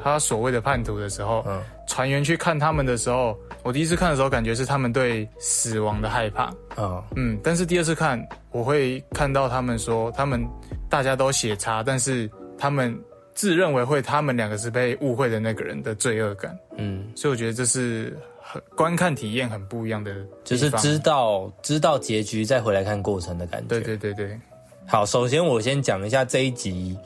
[0.03, 6.43] 他所谓的叛徒的时候，嗯，船员去看他们的时候，我第一次看的时候感觉是他们对死亡的害怕。
[6.75, 8.21] 啊，嗯，但是第二次看，
[8.51, 10.45] 我会看到他们说他们
[10.89, 12.97] 大家都写差，但是他们。
[13.35, 23.67] 自认为会他们两个是被误会的那个人的罪恶感，嗯，所以我觉得这是很观看体验很不一样的，就是知道知道结局再回来看过程的感觉。
[23.67, 24.39] 对对对对，
[24.87, 26.97] 好，首先我先讲一下这一集，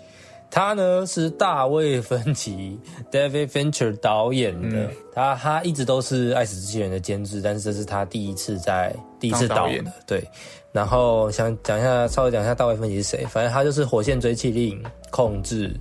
[0.51, 2.79] 他呢是大卫芬奇
[3.11, 10.23] David Fincher 导演的，他他一直都是爱死机器人的监制，但是这是他第一次在第一次导演的，对。
[10.71, 15.73] 然后想讲一下，稍微讲一下大卫芬奇是谁，反正他就是《火线追气令》控制。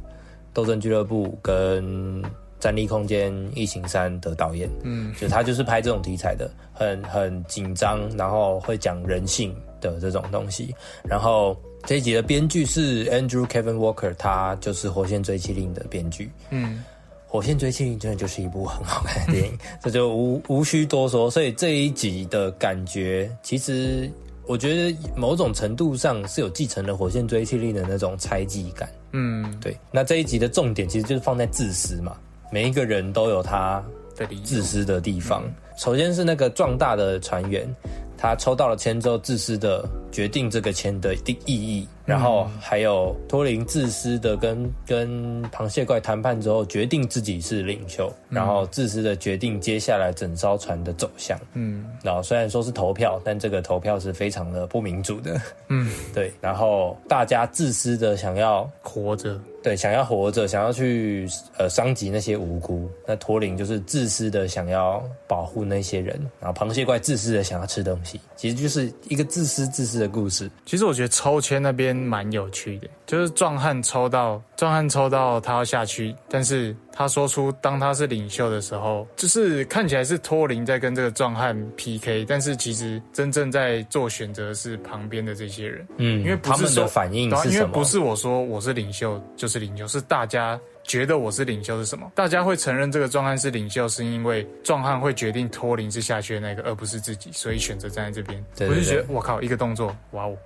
[0.54, 2.20] 斗争俱乐部跟
[2.59, 10.75] 战力空间异形三的导演，嗯，就他就是拍这种题材的，很很紧张，然后会讲人性的这种东西。
[11.05, 16.31] 然后这一集的编剧是 Andrew Kevin Walker，他就是《火线追击令》的编剧。
[16.51, 16.83] 嗯，
[17.31, 21.31] 《火线追击令》真的就是一部很好看的电影， 这就无无需多说。
[21.31, 24.11] 所以这一集的感觉，其实
[24.47, 28.88] 我觉得某种程度上是有继承了《火线追击令》的那种猜忌感。
[29.12, 29.77] 嗯，对。
[29.91, 32.17] 那这一集的重点其实就是放在自私嘛，
[32.51, 33.83] 每一个人都有他
[34.17, 35.45] 的自私的地方。
[35.77, 37.73] 首先是那个壮大的船员。
[38.18, 51.38] 他抽到了签之后，自私的决定这个签的定意义，然后还有托林自私的跟跟螃蟹怪谈判之后，决定自己是领袖，然后自私的决定接下来整艘船的走向。
[51.55, 55.40] 嗯，然后虽然说是投票，但这个投票是非常的不民主的。
[55.68, 56.33] 嗯， 对。
[56.40, 59.38] 然后大家自私的想要活着。
[59.61, 62.88] 对，想要活着，想要去呃伤及那些无辜。
[63.05, 70.48] 那托林就是自私的想要保护那些人，然后螃蟹怪自私的想要吃东西，其实就是一个自私自私似的故事。
[70.64, 85.87] 其实我觉得抽签那边蛮有趣的，就是壮汉抽到壮汉抽到他要下去，但是他说出当他是领袖的时候，就是看起来是托林在跟这个壮汉 PK，但是其实真正在做选择是旁边的这些人。
[85.96, 87.66] 嗯，因为不他们的反应对啊因为？
[87.66, 90.58] 不是我说我是领袖就是领袖，是大家
[90.88, 92.11] 觉得我是领袖是什么？
[92.14, 98.44] 大家会承认这个壮汉是领袖，是因为壮汉会决定脱林是下去的那个，而不是自己，所以选择站在这边。
[98.57, 100.37] 对对我就觉得我靠，一个动作，哇哦！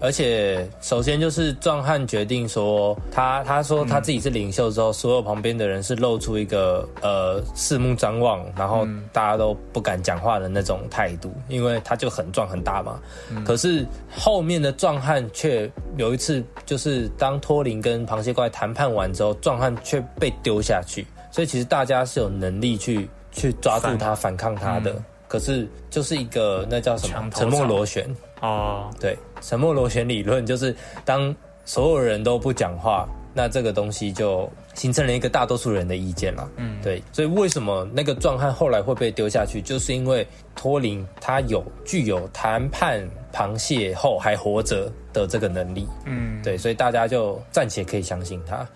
[0.00, 13.00] 而且首先就是壮汉决定说他他说他自己是领袖之后，所有旁边的人是露出一个呃四目张望，然后大家都不敢讲话的那种态度，因为他就很壮很大嘛。
[13.44, 24.94] 可是后面的壮汉却有一次，就是当托林跟螃蟹怪谈判完之后，壮汉却被丢下去，所以其实大家是有能力去去抓住他、反抗他的。
[25.28, 28.08] 可是就是一个那叫什么沉默螺旋，
[28.40, 36.48] 哦，对，沉默螺旋理论就是当所有人都不讲话，那这个东西就形成了一个大多数人的意见了。
[36.56, 45.86] 嗯，对，所以为什么那个壮汉后来会被丢下去，就是因为托林他有具有谈判螃蟹后还活着的这个能力。
[46.04, 48.66] 嗯，对，所以大家就暂且可以相信他。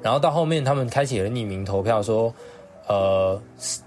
[0.00, 2.32] 然后到后面，他们开启了匿名投票，说，
[2.86, 3.40] 呃，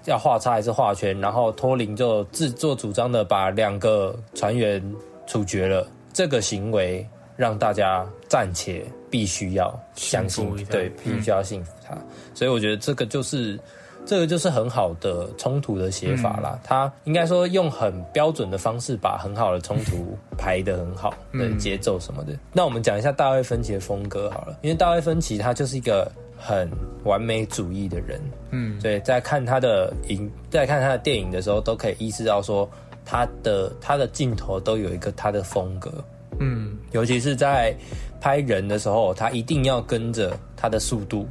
[0.06, 1.18] 要画叉还是画圈？
[1.22, 4.84] 然后托林就自作主张的把两个船员
[5.28, 5.88] 处决了。
[6.14, 11.98] 这个行为让大家暂且必须要相信对，必须要信服他。
[12.34, 13.60] 所以我觉得这个就是。
[14.04, 22.34] 这个就是很好的冲突的写法啦，他应该说用很标准的方式把很好的冲突排得很好，对节奏什么的。
[22.52, 26.68] 那我们讲一下大卫芬奇的风格好了，因为大卫芬奇他就是一个很
[27.04, 32.68] 完美主义的人，嗯，对，在看他的影，在看他的电影的时候，都可以意识到说
[33.12, 35.92] 他的他的镜头都有一个他的风格，
[36.40, 37.76] 嗯，尤其是在
[38.22, 41.28] 拍人的时候，他一定要跟着他的速度，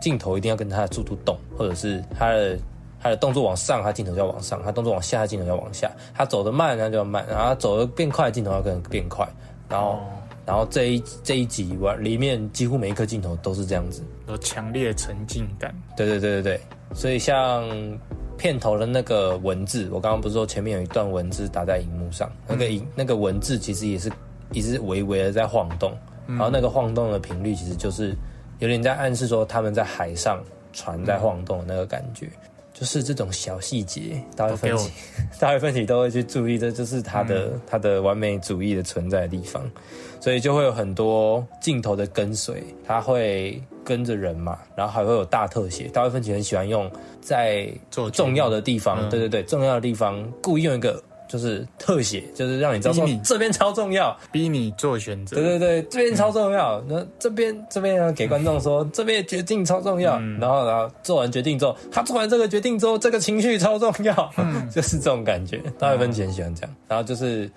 [0.00, 2.58] 镜头一定要跟他的速度动，或者是他的
[3.00, 5.88] 他的动作往上，他镜头就要往上；他动作往下，他镜头就要往下。
[6.12, 9.24] 他走得慢，他就要慢；然后他走得变快，镜头要跟着变快。
[9.68, 10.00] 然后，
[10.44, 14.02] 然后这一这一集完里面几乎每一颗镜头都是这样子。
[14.26, 15.72] 有强烈沉浸感。
[15.96, 16.60] 对对对对对，
[16.92, 17.64] 所以像
[18.40, 24.10] 片头的那个文字，我刚刚不是说前面有一段文字打在荧幕上，那个影那个文字其实也是
[24.54, 25.92] 一直微微的在晃动，
[26.26, 28.14] 然后那个晃动的频率其实就是
[28.58, 32.30] 有点在暗示说他们在海上船在晃动的那个感觉。
[32.72, 34.90] 就是这种小细节，大卫芬奇，
[35.38, 39.70] 大卫芬奇都会去注意，这就是他的、他的完美主义的存在的地方，
[40.20, 45.84] 所以就会有很多镜头的跟随，它会跟着人嘛，然后还会有大特写。
[45.84, 55.36] 大卫芬奇很喜欢用在做重要的地方，嗯对对对，重要的地方故意用一个就是特写，就是让你知道说这边超重要，逼你做选择。
[55.36, 56.82] 对对对，这边超重要。
[56.88, 60.18] 那这边这边要给观众说， 这边决定超重要。
[60.40, 64.30] 然后然后做完决定之后，他做完这个决定之后，这个情绪超重要，
[64.74, 65.62] 就是这种感觉。
[65.78, 66.76] 大卫芬奇很喜欢这样。
[66.88, 67.48] 然后就是，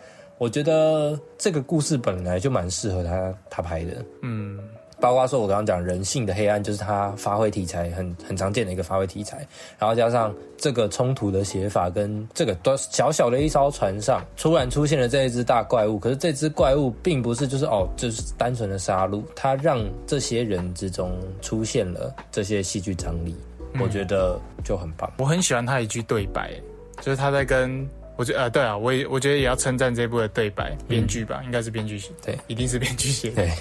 [0.43, 4.03] 我觉得这个故事本来就蛮适合他他拍的。
[4.23, 4.59] 嗯，
[4.99, 9.47] 包括说我刚刚讲人性的黑暗，就是他发挥题材很很常见的一个发挥题材，
[9.79, 23.33] 然后加上这个冲突的写法，跟这个短小小的一艘船上突然出现了这一只大怪物，可是这只怪物并不是就是哦就是单纯的杀戮，它让这些人之中出现了这些戏剧张力，
[23.79, 25.09] 我觉得就很棒。
[25.19, 26.51] 我很喜欢他一句对白，
[26.99, 33.35] 就是他在跟我觉得呃对啊，我也我觉得也要称赞这部的对白，编剧吧，应该是编剧写，对，一定是编剧写的。
[33.35, 33.51] 对，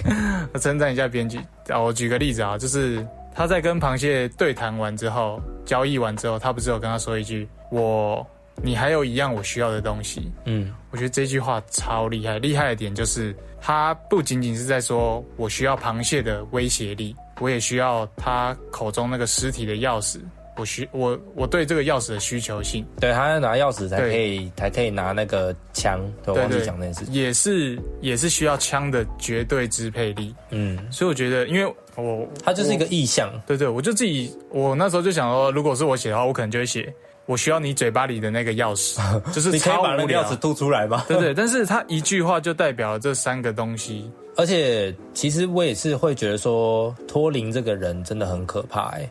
[0.53, 1.39] 我 称赞一下编剧。
[1.69, 8.27] 啊，我举个例子啊，就是他在跟螃蟹对谈完之后，交易完之后，他不是有跟他说一句：“我，
[8.63, 20.19] 你还有一样我需要的东西。”嗯，我觉得这句话超厉害，厉害的点就是他不仅仅是在说我需要螃蟹的威胁力，我也需要他口中那个尸体的钥匙。
[20.57, 27.11] 我需我我对这个钥匙的需求性，对，他要拿钥匙才可以才可以拿那个枪，对我忘记讲那件事。
[27.11, 30.35] 也是也是需要枪的绝对支配力。
[30.51, 33.31] 嗯，所以我觉得，因为我它就是一个我意象。
[33.47, 36.93] 对对，我就自己我那时候就想说，如果是我写的话，我可能就会写
[37.25, 38.99] 我需要你嘴巴里的那个钥匙，
[39.33, 40.39] 就是你可以把那个钥匙。
[40.39, 41.05] 吐出来吗？
[41.09, 44.11] 对对， 但是他一句话就代表了这三个东西。
[44.37, 49.11] 而且，其实我也是会觉得说，托林这个人真的很可怕、欸。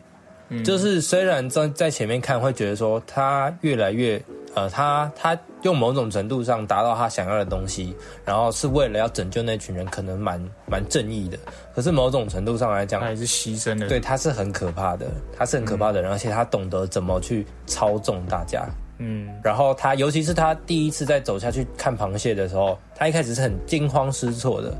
[0.64, 4.22] 就是虽然在在前面看会觉得说他越来越
[4.54, 11.38] 呃，他他用某种程度上达到他想要的东西，然后是为了要拯救那群人，可能蛮蛮正义的。
[11.74, 13.88] 可是某种程度上来讲他，也是牺牲了。
[13.88, 18.68] 对他是很可怕的，他是很可怕的人，而且他懂得怎么去操纵大家。
[18.98, 24.72] 嗯，然后他，尤其是他第一次在走下去看螃蟹的时候，他一开始是很惊慌失措的。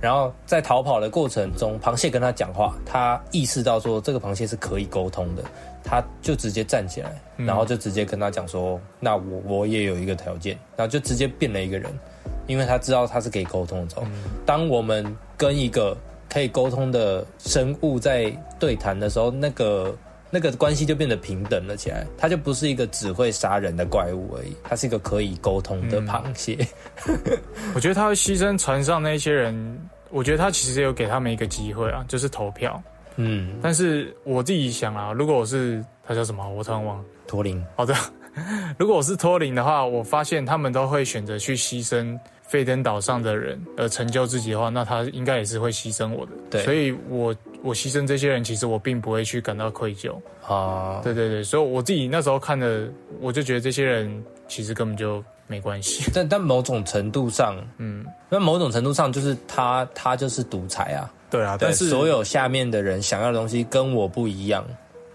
[0.00, 5.42] 然后在逃跑的过程中，螃蟹跟他讲话，他意识到说这个螃蟹是可以沟通的，
[5.84, 11.92] 他就直接站起来，然后就直接跟他讲说：“那我我也有一个条件。”然后就直接变了一个人，
[12.46, 13.96] 因为他知道他是可以沟通的。
[14.46, 15.04] 当我们
[15.36, 15.96] 跟一个
[16.28, 19.94] 可以沟通的生物在对谈的时候，那个。
[20.30, 26.58] 那个关系就变得平等了起来，它就不是一个只会杀人的怪物而已，它是一个可以沟通的螃蟹。
[27.74, 32.82] 我觉得他会牺牲船上那些人，我觉得他其实有给他们一个机会啊，就是投票。
[33.16, 37.04] 嗯，但是我自己想啊，如果我是他叫什么，我突然忘了。
[37.26, 37.62] 托林。
[37.76, 37.94] 好的，
[38.78, 42.18] 如果我是托林的话，我发现他们都会选择去牺牲。
[42.50, 46.32] 费登岛上的人而成就自己的话，那他应该也是会牺牲我的。
[46.50, 47.32] 对，所以我
[47.62, 50.14] 我牺牲这些人，其实我并不会去感到愧疚。
[50.46, 52.88] 啊，对对对，所以我自己那时候看的，
[53.20, 56.10] 我就觉得这些人其实根本就没关系。
[56.14, 61.12] 但但某种程度上，嗯，那某种程度上就是他他就是独裁啊。
[61.30, 64.66] 对啊，但是所有下面的人想要的东西跟我不一样，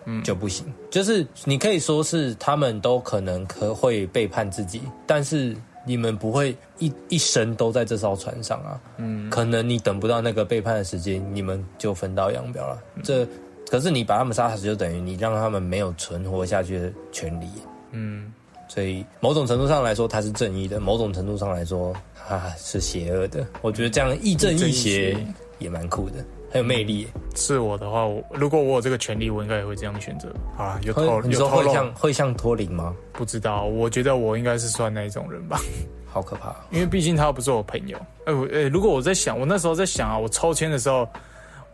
[0.06, 0.66] 嗯，就不行。
[0.90, 5.56] 就是你可以说是他们都可能可会背叛自己，但是。
[5.86, 12.82] 你们不会一一生都在这艘船上啊，嗯，可能你等不到那个背叛的时间，你们就分道扬镳了。
[13.04, 13.28] 这
[13.70, 17.48] 可是你把他们杀死，就等于你让他们没有存活下去的权利，
[17.92, 18.34] 嗯，
[18.68, 21.94] 所以某种程度上来说他是正义的，某种程度上来说
[22.28, 23.46] 他是邪恶的。
[23.62, 25.18] 我觉得这样亦正亦邪
[25.60, 26.26] 也蛮酷的。
[26.56, 27.06] 很有魅力。
[27.36, 30.34] 是我的话，我如果我有这个权利，我应该也会这样选择。
[30.58, 32.96] 啊，有托，你说会像会像托林吗？
[33.12, 35.60] 不知道，我觉得我应该是算那一种人吧。
[36.08, 37.98] 好可怕，因为毕竟他不是我朋友。
[38.26, 41.08] 哎，我哎，如果我在想，我那时候在想啊，我抽签的时候。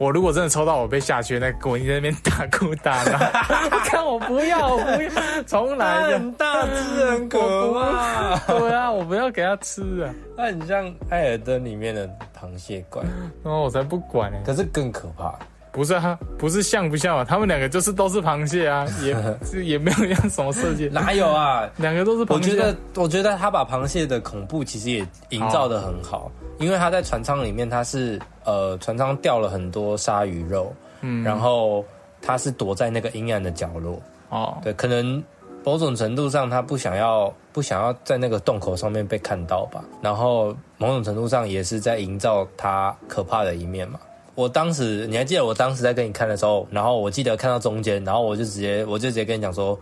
[0.02, 3.20] 我如果真的抽到我被下去，那我在那边大哭大闹。
[3.86, 5.12] 看我不要，我不要，
[5.46, 8.36] 从来很大只，很可怕。
[8.48, 10.12] 对啊，我不要给他吃啊。
[10.36, 13.04] 它很像艾尔登里面的螃蟹怪。
[13.44, 14.40] 哦，我才不管呢。
[14.44, 15.36] 可是更可怕。
[15.72, 17.24] 不是啊，不是像不像啊？
[17.24, 19.16] 他们两个就是都是螃蟹啊， 也
[19.46, 20.88] 是也没有样什么设计。
[20.90, 21.70] 哪有啊？
[21.78, 22.26] 两个都是。
[22.26, 22.34] 螃蟹。
[22.34, 31.86] 我觉得，我觉得他把螃蟹的恐怖其实也营造的很好，因为他在船舱里面，他是呃船舱掉了很多鲨鱼肉，嗯，然后
[32.22, 34.02] 他是躲在那个阴暗的角落。
[34.30, 35.24] 哦，对，可能
[35.64, 44.00] 某种程度上他不想要不想要在那个洞口上面被看到吧，然后某种程度上也是在营造他可怕的一面嘛。
[44.36, 49.78] 我当时你还记得我当时在跟你看的时候，然后我记得看到中间，然后我就直接我就直接跟你讲说，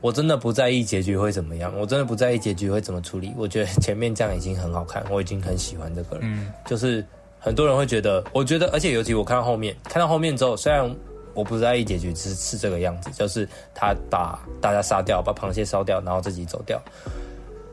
[0.00, 3.32] 我真的不在意结局会怎么样，我真的不在意结局会怎么处理。
[3.36, 6.22] 我觉得前面这样已经很好看，我已经很喜欢这个了。
[6.24, 7.04] 嗯，就是
[7.38, 10.94] 很多人会觉得，我觉得，而且尤其我看到后面，看到后面之后，虽然
[11.32, 16.80] 我不在意结局，是是这个样子，就是他把大家杀掉，把螃蟹烧掉，然后自己走掉。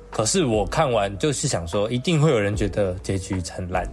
[0.09, 3.85] 可是我看完就是想说，一定会有人觉得结局很烂。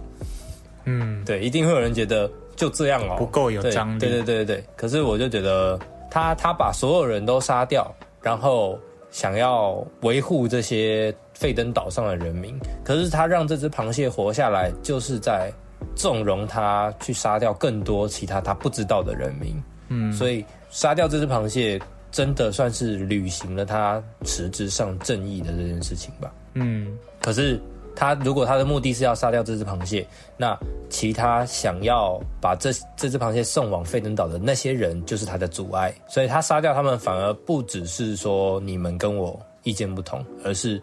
[0.85, 3.99] 嗯，对，一定会有人觉得就这样哦，不够有张力。
[3.99, 4.63] 对对对对对。
[4.75, 5.79] 可是我就觉得
[6.09, 8.79] 他他把所有人都杀掉，然后
[9.11, 15.51] 想要维护这些费登岛上的人民，可是他让这只螃蟹活下来，就是在
[15.95, 19.61] 纵容他去杀掉更多其他他不知道的人民。
[19.89, 21.79] 嗯，所以杀掉这只螃蟹，
[22.11, 26.33] 真的算是履行了他实质上正义的这件事情吧。
[26.53, 27.59] 嗯，可是。
[28.01, 30.03] 他如果他的目的是要杀掉这只螃蟹，
[30.35, 30.57] 那
[30.89, 40.81] 其他想要把这这只螃蟹送往费登岛的那些人就是他的阻碍，所以他杀掉他们反而不只是说你们跟我意见不同，而是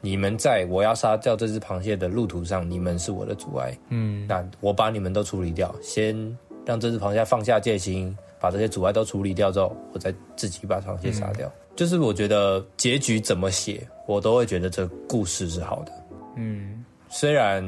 [0.00, 3.76] 你们在我要杀掉这只螃蟹的路途上，你们是我的阻碍。
[3.88, 6.14] 嗯，那我把你们都处理掉，先
[6.64, 11.50] 让这只螃蟹放下戒心，把这些阻碍都处理掉之后，我再自己把螃蟹杀掉。
[11.74, 15.92] 就是我觉得结局怎么写，我都会觉得这故事是好的。
[16.40, 17.62] 嗯，虽然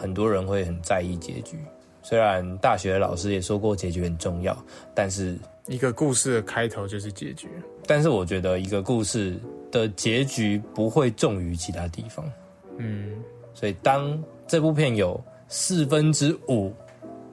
[0.00, 1.58] 很多人会很在意结局，
[2.02, 4.56] 虽然大学的老师也说过结局很重要，
[4.94, 5.36] 但是
[5.66, 7.48] 一个故事的开头就是结局。
[7.86, 9.38] 但是我觉得一个故事
[9.70, 12.24] 的结局不会重于其他地方。
[12.78, 16.72] 嗯，所以当这部片有四分之五、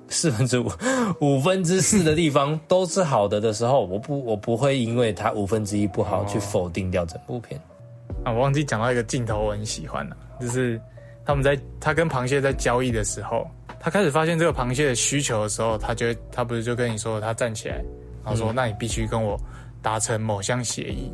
[0.09, 0.69] 四分之五、
[1.21, 7.59] 五分之四的地方都是好的的时候，我不我不会因为它五分之一不好去否定掉整部片。
[8.23, 10.17] 啊，我忘记讲到一个镜头，我很喜欢的。
[10.39, 10.79] 就是
[11.25, 13.47] 他们在他跟螃蟹在交易的时候，
[13.79, 17.75] 他开始发现这个螃蟹的需求的时候，他就他不是就跟你说他站起来，
[18.23, 19.39] 然后说那你必须跟我
[19.81, 21.11] 达成某项协议，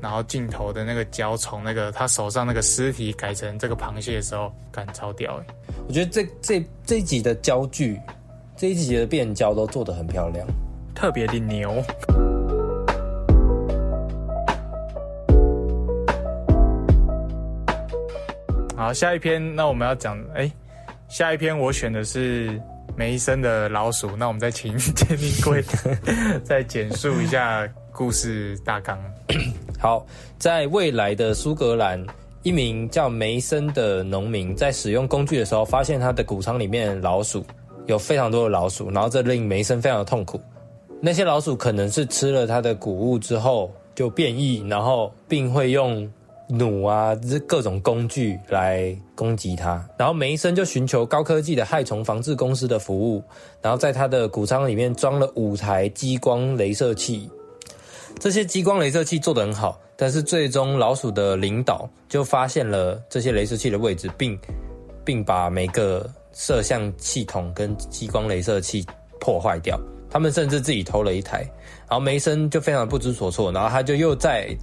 [0.00, 5.54] 然后镜头的那个胶从那个他手上那个尸体改成这个螃蟹的时候，感超屌哎！
[5.86, 8.00] 我觉得这这这一集的焦距，
[8.56, 10.46] 这一集的变焦都做得很漂亮，
[10.94, 11.82] 特别的牛。
[18.76, 20.50] 好，下一篇，那我们要讲，哎，
[21.08, 22.60] 下一篇我选的是
[22.96, 25.62] 梅森的老鼠，那我们再请鉴定柜
[26.42, 28.98] 再简述一下故事大纲。
[29.78, 30.04] 好，
[30.38, 32.04] 在未来的苏格兰，
[32.42, 37.46] 一名叫梅森的农民在使用工具的时候，发现他的谷仓里面老鼠
[37.86, 40.40] 有非常多的老鼠，然后这令梅森非常的痛苦。
[41.00, 46.10] 那些老鼠可能是吃了他的谷物之后就变异，然后并会用。
[46.48, 49.82] 弩啊，这各种工具来攻击它。
[49.96, 53.22] 然后梅森就寻求高科技的害虫防治公司的服务，
[53.62, 57.30] 然后在他的谷仓里面装了五台激光镭射器。
[58.20, 64.38] 这些激光镭射器做得很好，但是最终老鼠的领导就发现了这些镭射器的位置，并
[65.04, 68.86] 并把每个摄像系统跟激光镭射器
[69.18, 69.80] 破坏掉。
[70.10, 71.38] 他们甚至自己偷了一台，
[71.88, 74.54] 然后梅森就非常不知所措，然后他就又在。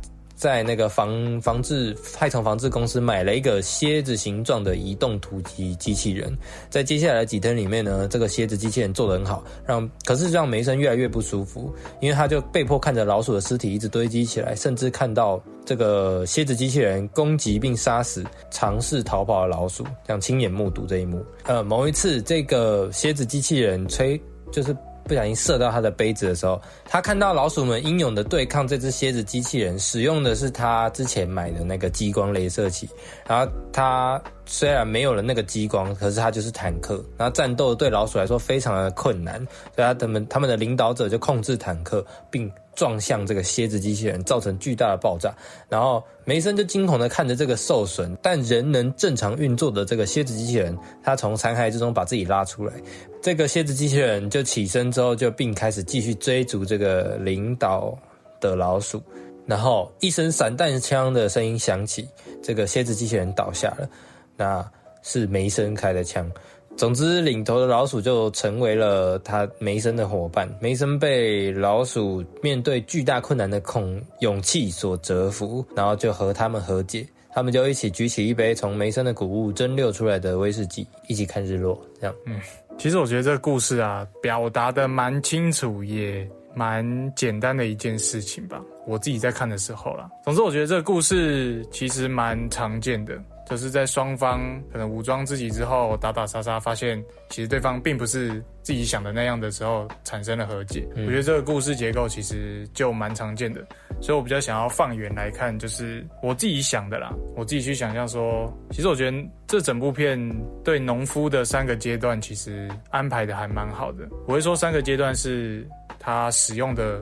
[0.42, 6.36] 在那个防防治害虫防治公司买了一个蝎子形状的移动突击机器人，
[6.68, 21.24] 在接下来几天里面呢，这个蝎子机器人做得很好，让可是让梅森越来越不舒服，因为他就被迫看着老鼠的尸体一直堆积起来，甚至看到这个蝎子机器人攻击并杀死尝试逃跑的老鼠，这样亲眼目睹这一幕。
[21.44, 24.20] 呃，某一次这个蝎子机器人吹
[24.52, 24.76] 就是。
[25.04, 26.62] 不小心射到他的杯子的时候，
[26.92, 32.89] 他看到老鼠们英勇的对抗这只蝎子机器人，使用的是他之前买的那个激光镭射器。
[33.26, 37.02] 然后他虽然没有了那个激光，可是他就是坦克。
[37.18, 39.36] 然后战斗对老鼠来说非常的困难，
[39.74, 42.52] 所以他们他们的领导者就控制坦克，并。
[42.74, 45.36] 撞向这个蝎子机器人，造成巨大的爆炸。
[45.68, 52.74] 然后梅森就惊恐的看着这个受损但仍能正常运作的这个蝎子机器人，他从残骸之中把自己拉出来。
[53.22, 57.96] 这个蝎子机器人就起身之后，就并开始继续追逐这个个领导
[58.40, 59.02] 的老鼠。
[59.46, 62.08] 然后一声散弹枪的声音响起，
[62.42, 63.90] 这个蝎子机器人倒下了。
[64.38, 64.66] 那
[65.02, 66.32] 是梅森开的枪。
[66.78, 70.50] 总之，领头的老鼠就成为了他梅森的伙伴。
[70.62, 77.06] 梅森被老鼠面对巨大困难的恐勇气所折服，然后就和他们和解。
[77.34, 81.78] 他们就一起举起一杯从梅森的谷物蒸馏出来的威士忌，一起看日落。
[82.00, 82.40] 这样，嗯，
[82.78, 88.62] 其实我觉得这个故事啊，表达的蛮清楚，也蛮简单的一件事情吧。
[88.88, 93.22] 我自己在看的时候啦，总之我觉得这个故事其实蛮常见的。
[93.49, 94.39] 就是在双方
[94.72, 100.88] 可能武装自己之后打打杀杀，发现其实对方并不是自己想的那样的时候，产生了和解。
[100.95, 103.62] 我觉得这个故事结构其实就蛮常见的，
[103.99, 110.18] 所以我比较想要放远来看，就是我自己想的啦，我自己去想象说，其实我觉得这整部片
[110.64, 114.08] 对农夫的三个阶段其实安排的还蛮好的。
[114.28, 115.68] 我会说三个阶段是
[116.02, 117.02] 他使用的。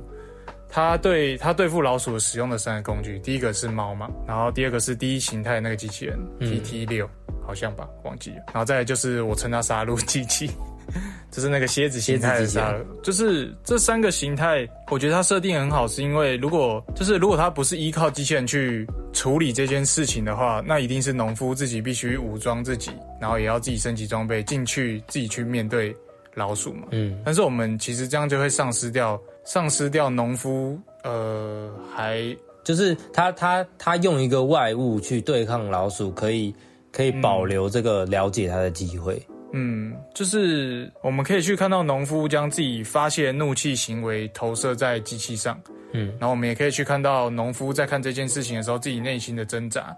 [0.72, 7.10] 他对他对付老鼠使用的三个工具，第一个是猫嘛，然后第二个是第一形态那个机器人 T T 六，
[7.44, 10.48] 好像吧，忘记了，然后再来就是我称它杀戮机器，
[11.32, 25.96] 就是那个蝎子形态的杀戮，就是这三个形态，我觉得它设定很好，是因为如果就是如果它不是依靠机器人去处理这件事情的话，那一定是农夫自己必须武装自己，然后也要自己升级装备进去，自己去面对
[26.34, 29.20] 老鼠嘛，嗯，但是我们其实这样就会丧失掉。
[29.46, 36.54] 丧失掉农夫，呃，还就是他他他用一个外物去对抗老鼠，可以
[36.92, 39.20] 可以保留这个了解他的机会。
[39.52, 45.60] 嗯，就是我们可以去看到农夫将自己发泄怒气行为投射在机器上，
[45.94, 49.96] 嗯，然后我们也可以去看到农夫在看这件事情的时候自己内心的挣扎。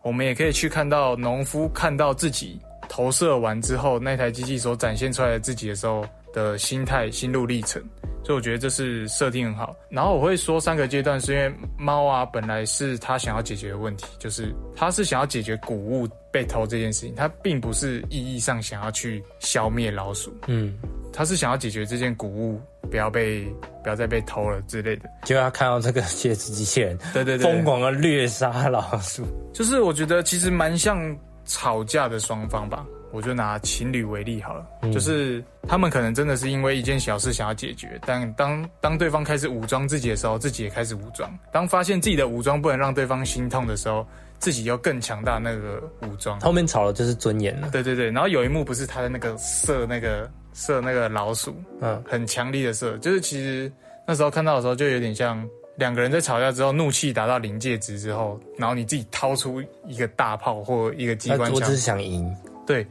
[0.00, 2.58] 我们也可以去看到农夫看到自己
[2.88, 7.82] 投射完之后那台机器所展现出来的自己的时候的心态、心路历程。
[8.26, 9.76] 所以我觉得这是设定很好。
[9.90, 20.34] 然后我会说三个阶段，是因为猫啊本来是他想要解决的问题，就是他是想要解决谷物被偷这件事情，它并不是意义上想要去消灭老鼠。
[20.46, 20.74] 嗯，
[21.12, 22.58] 他是想要解决这件谷物
[22.90, 23.44] 不要被
[23.82, 25.02] 不要再被偷了之类的。
[25.24, 29.22] 就要看到这个 蝎子机器人，对对对，疯狂的掠杀老鼠。
[29.52, 31.14] 就是我觉得其实蛮像
[31.44, 32.86] 吵架的双方吧。
[33.12, 41.32] 我就拿情侣为例好了，就是他们可能真的是因为一件小事想要解决，但当当对方开始武装自己的时候，自己也开始武装。
[41.52, 44.04] 当发现自己的武装不能让对方心痛的时候，
[44.40, 46.40] 自己又更强大那个武装。
[46.40, 47.68] 后面吵的就是尊严了。
[47.70, 53.70] 对对对，然后有一幕不是他的那个射那个射那个老鼠，嗯，很强力的射，就是其实
[54.08, 62.34] 那时候看到的时候就有点像两个人在吵架之后，怒气达到临界值之后，然后你自己掏出一个大炮或一个机关枪，我只是想赢。
[62.66, 62.86] 对。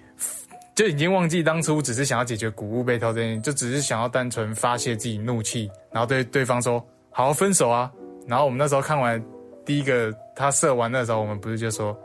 [0.75, 7.91] 就已经忘记当初只是想要解决谷物被偷这件事，就只是想要单纯发泄自己怒气，然后对对方说好好分手啊。
[8.25, 9.23] 然后我们那时候看完
[9.63, 11.95] 第一个他射完的时候，我们不是就说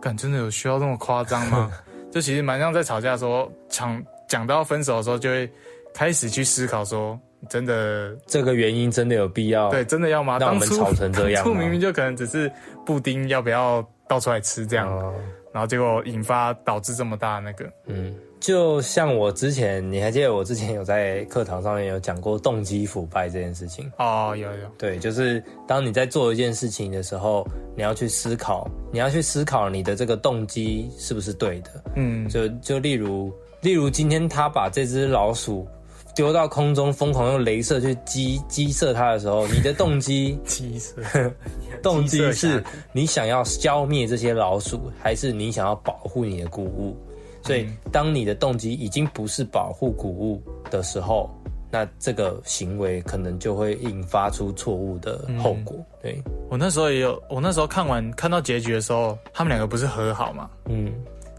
[0.00, 1.72] 感真的有需要那么夸张吗？
[2.12, 5.50] 就其实蛮像在吵架的时候，讲讲到分手的时候，就会
[5.92, 7.18] 开始去思考说，
[7.48, 9.70] 真的这个原因真的有必要？
[9.70, 10.38] 对，真的要吗？
[10.38, 12.50] 让我们当初吵成这样吗 当初明明就可能只是
[12.86, 15.14] 布丁要不要倒出来吃这样，哦
[15.52, 23.92] 然后结果引发导致这么大的那个，嗯，就像我之前，你还记得我之前有在课堂上面有讲过动机腐败这件事情？
[23.98, 31.70] 哦，有有，对，就是当你在做一件事情的时候，你要去思考，你要去思考你的这个动机是不是对的。
[31.96, 33.30] 嗯，就就例如，
[33.60, 35.68] 例如今天他把这只老鼠
[36.14, 40.94] 丢到空中，疯狂用镭射去击击射它的时候，你的动机 击射，
[41.82, 46.96] 动机是你想要消灭这些老鼠，还是你想要保护你的谷物？
[47.44, 50.40] 所以，当你的动机已经不是保护谷物
[50.70, 51.28] 的时候，
[51.72, 55.74] 那这个行为可能就会引发出错误的后果。
[56.00, 60.48] 对，我那时候也有，我那时候看完看到结局的时候，他们两个不是和好吗？
[60.68, 60.92] 嗯，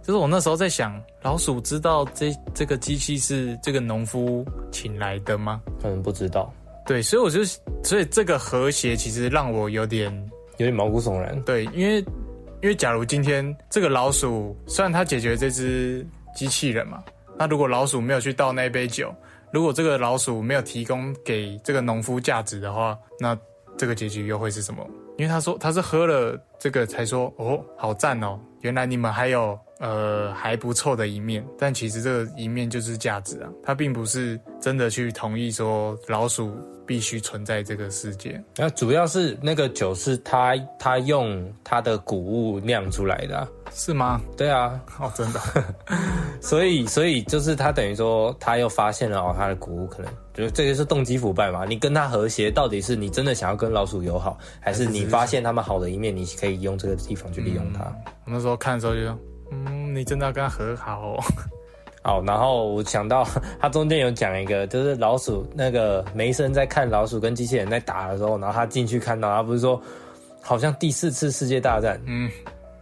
[0.04, 5.62] 就是我那时候在想，老鼠知道这这个机器是这个农夫请来的吗？
[5.82, 6.54] 可能不知道，
[6.86, 7.39] 对，所以我就，
[7.84, 10.14] 所以这个和谐其实让我有点
[10.58, 11.41] 有点毛骨悚然。
[11.43, 11.99] 对，因为
[12.62, 17.01] 因为假如今天这个老鼠虽然它解决这只机器人嘛，
[17.39, 19.14] 那如果老鼠没有去倒那杯酒，
[19.54, 23.38] 如果这个老鼠没有提供给这个农夫价值的话，那
[23.78, 24.86] 这个结局又会是什么？
[25.18, 36.55] 因为他说他是喝了这个才说哦，好赞哦，原来你们还有呃还不错的一面，但其实这个一面就是价值啊，他并不是真的去同意说老鼠
[36.88, 38.41] 必须存在这个世界。
[38.55, 44.21] 然后主要是那个酒是他他用他的谷物酿出来的啊、是吗？
[44.38, 45.41] 对啊，哦，真的，
[46.39, 51.65] 所以所以就是他等于说他又发现了哦，他的谷物可能就是这个是动机腐败嘛？
[51.65, 57.84] 你跟他和谐，到底是你真的想要跟老鼠友好，还是你发现他们好的一面，你可以用这个地方去利用它？
[58.25, 59.17] 我那时候看的时候就说，
[59.68, 61.24] 嗯，你真的要跟他和好哦。
[62.06, 63.26] 好，然后我想到
[63.62, 69.82] 他中间有讲一个，就是老鼠那个梅森在看老鼠跟机器人在打的时候，然后他进去看到，他不是说
[70.41, 72.30] 好像第四次世界大战，嗯，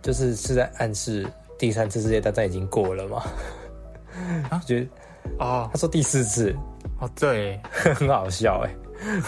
[0.01, 1.27] 就是是在暗示
[1.59, 3.23] 第三次世界大战已经过了嘛？
[4.49, 4.87] 啊， 觉得
[5.37, 6.55] 哦他说第四次
[6.99, 8.73] 哦，对，很好笑哎、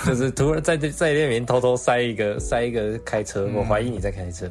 [0.05, 4.49] 就是突然在在那里面偷偷塞一个塞一个开车，我怀疑你在开车。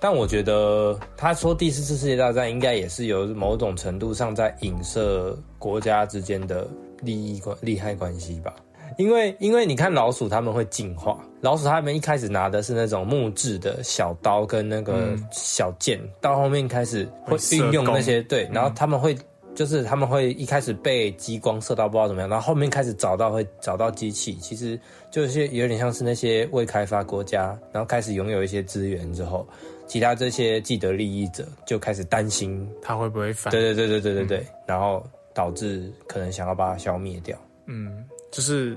[0.00, 6.68] 但我觉得他说第四次世界大战应该也是有某种程度上在影射国家之间的
[7.02, 8.54] 利益关利害关系吧。
[8.96, 19.16] 因为因为你看老鼠他们会进化，老鼠他们一开始拿的是那种木质的小刀跟那个小剑，到后面开始会运用那些对，然后他们会
[19.54, 24.80] 就是他们会一开始被激光射到不知道怎么样，然后后面开始找到会找到机器，其实
[25.10, 29.46] 就是有点像是那些未开发国家，然后开始拥有一些资源之后，
[29.88, 33.50] 其他这些既得利益者就开始担心，他会不会反？
[33.50, 37.36] 对对对对对对对，然后导致可能想要把它消灭掉，
[37.66, 38.76] 嗯，就是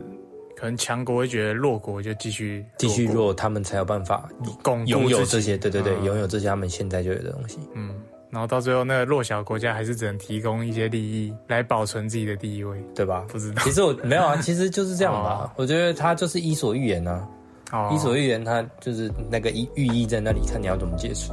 [0.55, 7.57] 可能强国会觉得弱国就继续继续弱弱，他们才有办法国巩固拥有这些，对对对，嗯拥有这些他们现在就有的东西。
[7.73, 12.81] 嗯，然后到最后那个弱小国家还是只能提供一些利益来保存自己的地位。
[12.95, 13.25] 对吧？
[13.27, 15.49] 不知道其实我没有啊，其实就是这样吧。
[15.49, 17.27] 哦我觉得他就是伊索寓言啊，
[17.71, 21.31] 哦伊索寓言它就是那个寓寓意在那里，看你要怎么解释。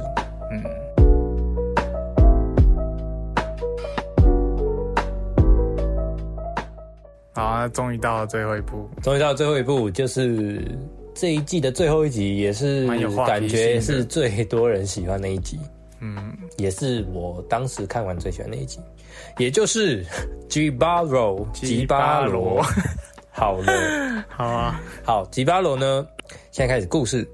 [0.51, 0.63] 嗯，
[7.33, 10.65] 好，那终于到了最后一步，终于到最后一步，就是
[11.13, 12.87] 这一季的最后一集，也是
[13.27, 15.59] 感觉是最多人喜欢那一集，
[15.99, 18.79] 嗯，也是我当时看完最喜欢那一集，
[19.37, 20.05] 也就是
[20.47, 22.63] 吉巴罗吉巴罗。
[23.29, 23.73] 好了。
[24.29, 26.07] 好啊，好，吉巴罗呢？
[26.51, 27.27] 现在开始故事。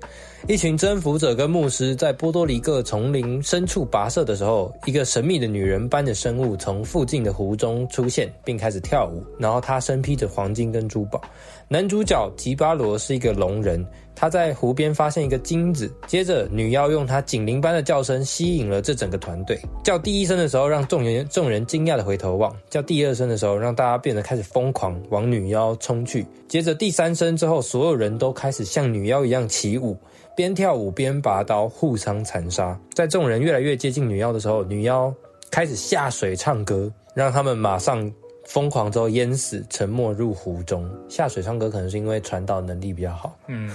[0.47, 9.23] 一群征服者跟牧师在波多黎各丛林深处跋涉的时候，一个神秘的女人般的生物从附近的湖中出现，并开始跳舞。
[9.39, 11.19] 然后她身披着黄金跟珠宝。
[11.67, 13.83] 男主角吉巴罗是一个聋人，
[14.15, 19.59] 他在湖边发现一个金子，接着女妖用她警铃般的叫声吸引了这整个团队。
[19.83, 26.23] 叫第一声的时候，让众人众人惊讶的回头望；叫第二声的时候，让大家变得开始疯狂往女妖冲去。
[26.47, 29.97] 接着第三声之后，所有人都开始像女妖一样起舞。
[30.35, 32.79] 边跳舞边拔刀，互相残杀。
[32.93, 35.11] 在众人越来越接近女妖的时候，女妖
[35.49, 38.11] 开始下水唱歌，让他们马上
[38.45, 40.89] 疯狂之后淹死，沉没入湖中。
[41.09, 43.37] 下水唱歌可能是因为传导能力比较好。
[43.47, 43.69] 嗯，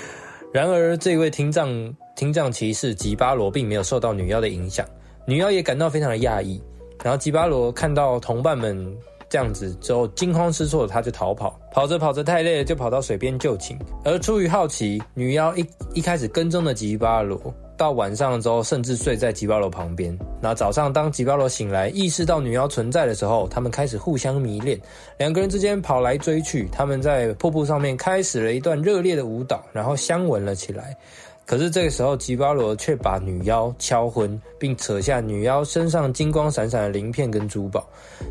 [0.52, 4.86] 然而，这位听障听障骑士吉巴罗并没有受到女妖的影响，
[5.26, 6.62] 女妖也感到非常的讶异。
[7.02, 8.96] 然后吉巴罗看到同伴们
[9.28, 11.58] 这样子之后，惊慌失措，他就逃跑。
[11.72, 13.76] 跑着跑着太累了，就跑到水边就寝。
[14.04, 17.52] 而出于好奇，女妖一一开始跟踪了吉巴罗，
[17.82, 20.16] 到晚上之后，甚至睡在吉巴罗旁边。
[20.40, 24.80] 那早上当吉巴罗醒来，意识到女妖存在的时候，他们开始互相迷恋，
[25.18, 26.68] 两个人之间跑来追去。
[26.70, 30.96] 他们在瀑布上面开始了一段热烈的舞蹈，然后相吻了起来。
[31.44, 37.84] 可是这个时候，吉巴罗却把女妖敲昏，并扯下女妖身上金光闪闪的鳞片跟珠宝。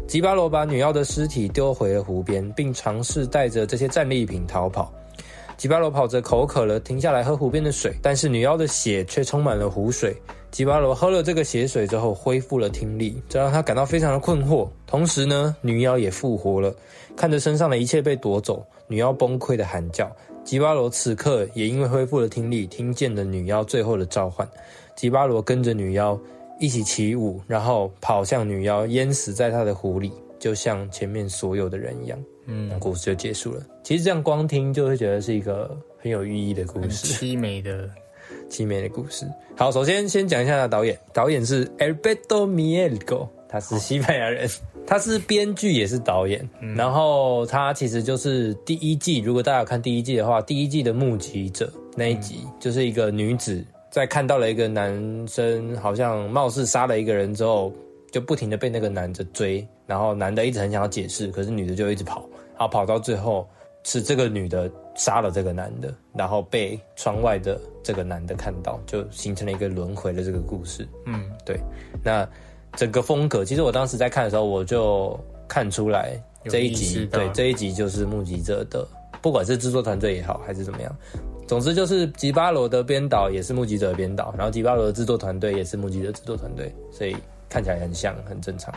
[0.07, 4.89] 吉巴罗把女妖的尸体丢回了湖边，并尝试带着这些战利品逃跑。
[5.61, 10.11] 吉巴罗跑着口渴了，停下来喝湖边的水，但是女妖的血却充满了湖水。
[10.49, 14.67] 吉巴罗喝了这个血水之后，恢复了听力，这让他感到非常的困惑。
[14.87, 16.73] 同时呢，女妖也复活了，
[17.15, 20.11] 看着身上的一切被夺走，女妖崩溃的喊叫。
[20.43, 24.49] 吉巴罗此刻也因为恢复了听力，听见了女妖最后的召唤。
[24.95, 26.19] 吉巴罗跟着女妖
[26.59, 32.17] 一起起舞，然后跑向女妖，淹死在她的湖里，就像前面所有的人一样。
[32.53, 33.63] 嗯，故事就结束了。
[33.83, 37.89] 其实这样光听就会觉得是一个很有寓意的故事，凄美的
[38.51, 39.25] 凄美的故事。
[39.55, 44.49] 好，首先先讲一下导演，导演是 Alberto Mielgo，他是西班牙人。
[44.87, 49.19] 他是编剧也是导演，然后他其实就是第一季。
[49.19, 54.91] 如果大家有看第一季的话，第一季的目击者那一集，就是一个女子在看到了一个男
[55.27, 57.71] 生好像貌似杀了一个人之后，
[58.11, 62.27] 就不停的被那个男的追，然后男的一直很想要解释，可是女的就一直跑，
[62.61, 63.49] 然后跑到最后
[63.83, 70.87] 是这个女的杀了这个男的，然后被窗外的这个男的看到，就形成了一个轮回的这个故事。
[71.07, 71.59] 嗯，对，
[72.03, 72.27] 那。
[72.77, 76.13] 整个风格，其实我当时在看的时候，我就看出来
[76.45, 78.87] 这一集，对这一集就是目击者的，
[79.21, 80.95] 不管是制作团队也好，还是怎么样，
[81.45, 87.13] 总之就是吉巴罗的编导也是目击者的编导，然后吉巴罗的制作团队也是目击者制作团队，所以
[87.49, 88.73] 看起来很像，很正常。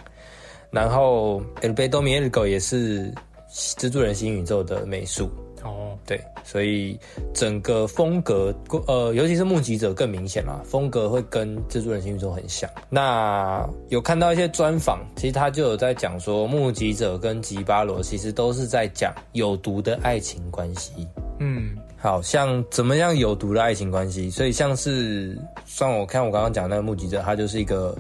[0.73, 3.15] 然后 El Bedo Miego 也是
[3.55, 5.31] 蜘蛛人新宇宙的美术。
[5.63, 6.99] 哦，对，所以
[7.33, 8.55] 整个风格，
[8.87, 12.69] 呃，尤其是目击者更明显嘛，风格会跟蜘蛛人新宇宙很像。
[12.91, 21.09] 那有看到一些专访，其实他就有在讲说，目击者跟吉巴罗其实都是在讲有毒的爱情关系。
[21.39, 24.29] 嗯，好像怎么样有毒的爱情关系？
[24.29, 27.97] 所以像是，像我看我刚刚讲那个目击者，他就是一个。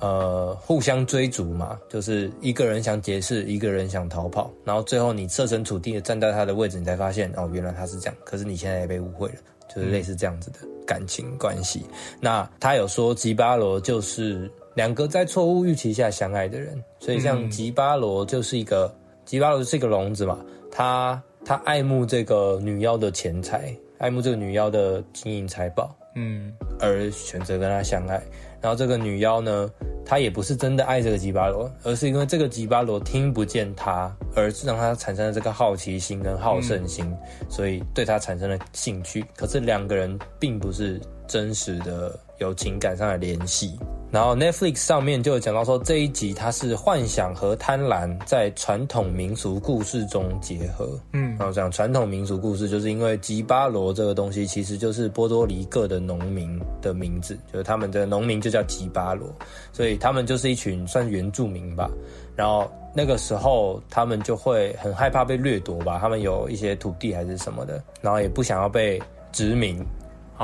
[0.00, 8.14] 呃，互相追逐嘛，就是一个人想解释，一个人想逃跑，然后最后你设身处地的站在他的位置，你才发现哦，原来他是这样。
[8.24, 9.34] 可是你现在也被误会了，
[9.74, 11.84] 就是类似这样子的感情关系。
[12.20, 18.94] 那他有说吉巴罗就是两个在错误预期下相爱的人，所以像吉巴罗就是一个
[19.24, 20.38] 吉巴罗是一个聋子嘛，
[20.70, 28.22] 他他爱慕这个女妖的钱财，爱慕这个女妖的金银财宝，嗯，而选择跟他相爱。
[28.60, 29.70] 然后这个女妖呢，
[30.04, 37.12] 她也不是真的爱这个吉巴罗，而是因为这个吉巴罗听不见她，而让她产生了这个好奇心跟好胜心，
[37.48, 39.24] 所以对她产生了兴趣。
[39.36, 43.78] 可是两个人并不是真实的有情感上的联系。
[44.10, 50.98] 然后 Netflix 上面就有讲到说，这一集它是幻想和贪婪在传统民俗故事中结合。
[51.12, 59.30] 嗯，然后讲传统民俗故事，就是因为吉巴罗这个东西其实就是波多黎各的农民的名字，就是他们的农民就叫吉巴罗，
[59.74, 61.90] 所以他们就是一群算原住民吧。
[62.34, 68.98] 然后那个时候他们就会很害怕被掠夺吧，他们有一些土地还是什么的，然后也不想要被
[69.32, 69.84] 殖民。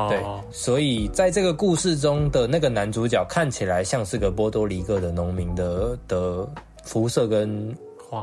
[0.08, 0.20] 对，
[0.50, 6.48] 所以在这个故事中的那个男主角看起来像是个波多黎各的农民的的
[6.82, 7.72] 肤色跟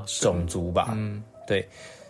[0.05, 1.65] 种族吧，嗯，对。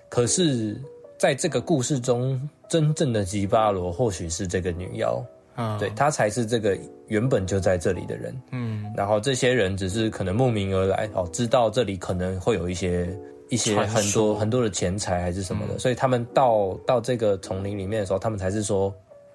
[0.10, 0.76] 可是
[1.18, 6.76] 在这个故事中，真正的吉巴罗或许是这个女妖，啊，对她才是这个
[7.08, 8.92] 原本就在这里的人，嗯。
[8.98, 13.16] 然后这些人只是可能慕名而来，哦，知道这里可能会有一些
[13.50, 18.92] 一些很多很多的钱财还是什么的，所以他们到到这个丛林里面的时候，他们才是说。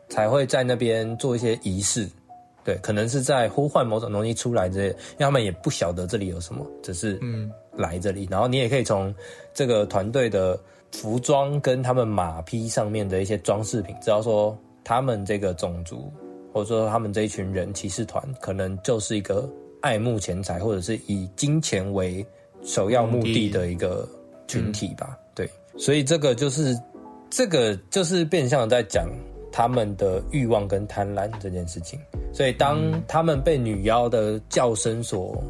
[0.09, 2.09] 才会在那边做一些仪式，
[2.64, 8.26] 对，可能是在呼唤某种东西出来之类，因为他们也不晓得这里有什么，只是嗯来这里。
[8.30, 9.14] 然后你也可以从
[9.52, 10.59] 这个团队的
[10.92, 16.12] 服装跟他们马匹上面的一些装饰品，知道说他们这个种族
[16.52, 19.48] 或者说他们这一群人骑士团，可能就是一个
[19.80, 22.24] 爱慕钱财或者是以金钱为
[22.62, 24.09] 首要目的的一个
[24.46, 25.18] 群体吧。
[25.34, 26.76] 对，所以这个就是
[27.28, 29.09] 这个就是变相在讲。
[29.57, 31.98] 他们的欲望跟贪婪这件事情，
[32.30, 32.78] 所以当
[33.09, 35.42] 他们被女妖的叫声所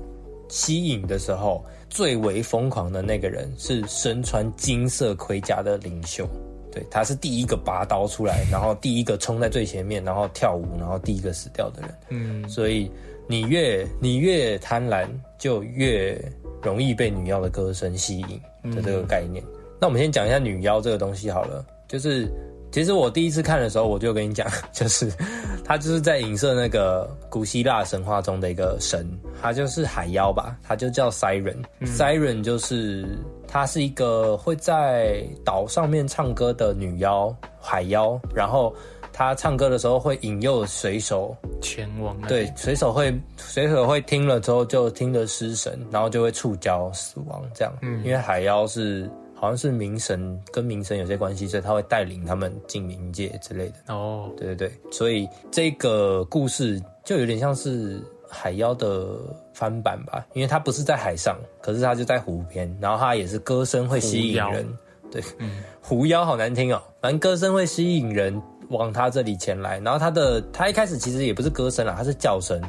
[0.48, 6.24] 吸引的时候，最为疯狂的那个人是身穿金色盔甲的领袖。
[6.70, 11.90] 对，他是第一个拔刀出来，然后第一个冲在最前面，然后跳舞，然后第一个死掉的人。
[12.10, 12.88] 嗯，所以
[13.26, 16.16] 你越你越贪婪，就越
[16.62, 19.42] 容易被女妖的歌声吸引的这个概念。
[19.80, 22.30] 那我们先讲一下女妖这个东西好了，就是。
[22.76, 25.10] 其实我第一次看的时候，我就跟你讲， 就是
[25.64, 29.08] 他就是在影射那个古希腊神话中的一个神，
[29.40, 31.56] 他就是海妖吧，他就叫 Siren。
[31.86, 33.18] Siren 就是
[33.48, 38.20] 她是一个会在岛上面唱歌的女妖，海妖。
[38.34, 38.74] 然后
[39.10, 47.72] 她唱歌的时候会引诱水手，前往那对，水手会水手会听了之后就听得失神，然后就会触礁死亡这样。
[47.80, 53.94] 嗯，因为海妖是好像是冥神跟冥神有些关系，所以他会带领他们进冥界之类的。
[53.94, 59.18] 哦，对对对，所以这个故事就有点像是海妖的
[59.52, 64.66] 翻版吧，因为它不是在海上，可是它就在湖边，然后它也是歌声会吸引人。
[65.10, 69.78] 对，嗯狐妖好难听哦，反正歌声会吸引人往他这里前来。
[69.80, 72.60] 然后他的他一开始其实也不是歌声啦，他是叫声，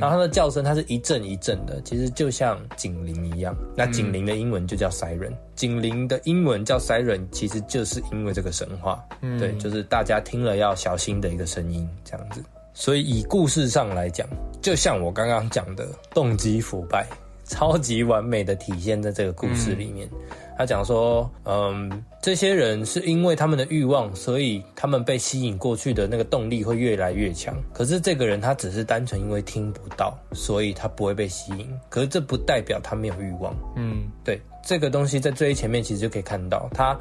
[0.00, 3.56] 然后他的叫声它是一阵一阵的，其实就像警铃一样。
[3.76, 9.02] 那警铃的英文就叫 siren，警铃的英文叫 siren，其实就是因为这个神话，
[9.38, 12.42] 对，就是大家听了要小心的一个声音，这样子。
[12.72, 14.26] 所以以故事上来讲，
[14.60, 17.06] 就像我刚刚讲的，动机腐败，
[17.44, 20.08] 超级完美的体现在这个故事里面。
[20.56, 27.54] 他讲说，嗯，这些人是因为他们的欲望，所以他们被吸引过去的那个动力会越来越强。
[27.72, 31.68] 可是这个人他只是单纯因为听不到，所以他不会被吸引。
[31.88, 33.54] 可是这不代表他没有欲望。
[33.76, 36.98] 嗯，对，这个东西在最前面其实就可以看到，他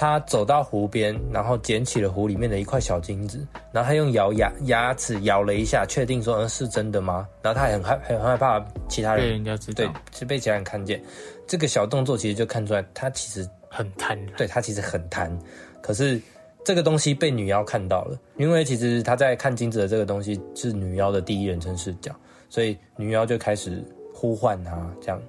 [0.00, 7.26] 他走到湖边，然后捡起了湖里面的一块小金子，然后他用咬牙牙齿咬了一下，确定说，嗯，是真的吗？
[7.42, 11.02] 然后他还很害很害怕其他被人人家知道对，是被其他人看见。
[11.48, 14.16] 这个小动作其实就看出来，他其实很贪。
[14.36, 15.36] 对他其实很贪，
[15.82, 16.22] 可是
[16.64, 22.14] 这个东西被女妖看到了，因为其实他在看金子的这个东西是女妖的第一人称视角，
[22.48, 23.84] 所以女妖就开始
[24.14, 25.20] 呼唤他这样。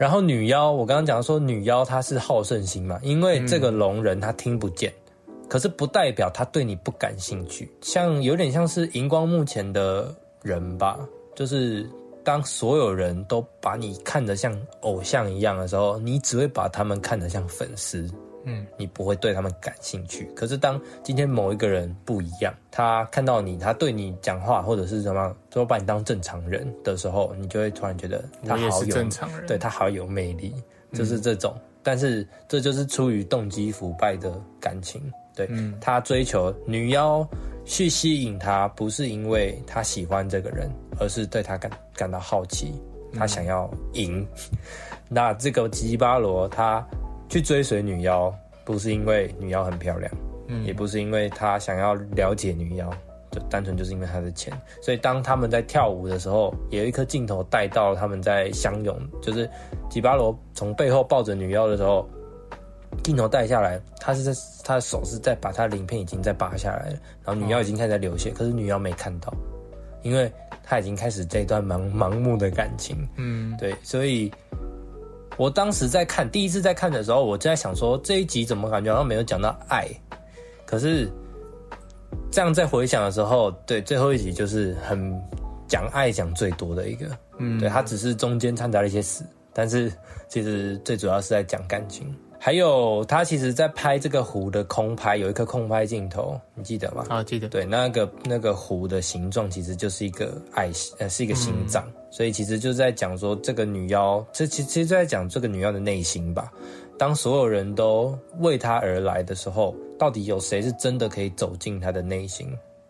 [0.00, 4.90] 然后女妖，我刚刚讲说女妖她是好胜心嘛，因为这个聋人他听不见，
[5.46, 10.98] 可是不代表他对你不感兴趣，像有点像是荧光幕前的人吧，
[11.34, 11.86] 就是
[12.24, 18.10] 当所有人都把你看得像偶像一样的时候，你只会把他们看得像粉丝，
[18.44, 20.30] 嗯，你不会对他们感兴趣。
[20.34, 29.46] 可是当今天某一个人不一样，他看到你，他对你讲话或者是什么，都把你当正常人的时候，你就会突然觉得他好有正常人。
[29.46, 30.54] 对他好有魅力，
[30.92, 31.54] 就是这种。
[31.82, 34.30] 但是这就是出于动机腐败的
[34.60, 35.00] 感情，
[35.34, 35.48] 对、
[35.80, 37.26] 他追求女妖
[37.64, 42.74] 去吸引他，不是因为他喜欢这个人，而是对他感感到好奇，
[43.14, 44.26] 他想要赢。
[45.08, 46.86] 那这个吉巴罗他
[47.30, 50.12] 去追随女妖，不是因为女妖很漂亮，
[50.64, 52.90] 也不是因为他想要了解女妖，
[53.30, 54.52] 就单纯就是因为他的钱。
[54.82, 59.48] 所以当他们在跳舞的时候，有一颗镜头带到他们在相拥，就是
[59.88, 62.04] 吉巴罗从背后抱着女妖的时候，
[63.04, 64.32] 镜头带下来，他是在
[64.64, 69.32] 他的手是在把他的鳞片已经在拔下来了，然后女妖已经开始在流血，可是女妖没看到，
[70.02, 70.30] 因为
[70.64, 73.08] 他已经开始这段盲盲目的感情。
[73.16, 74.30] 嗯，对，所以
[75.40, 79.88] 我当时在看第一次在看的时候，我就在想说这一集怎么感觉好像没有讲到爱，
[80.66, 81.10] 可是
[82.30, 85.18] 这样在回想的时候，对最后一集就是很
[85.66, 87.06] 讲爱讲最多的一个，
[87.38, 89.24] 嗯，对，它只是中间掺杂了一些死，
[89.54, 89.90] 但是
[90.28, 92.14] 其实最主要是在讲感情。
[92.38, 97.02] 还有，他其实在拍这个湖的空拍，有一颗空拍镜头，你记得吗？
[97.08, 97.48] 啊，记得。
[97.48, 106.52] 对，那个那个湖的形状其实就是一个爱心，呃，是一个心脏，所以其实就在讲说这个女妖，这其其实就在讲这个女妖的内心吧。
[106.98, 112.46] 当所有人都为她而来的时候，到底有谁是真的可以走进她的内心？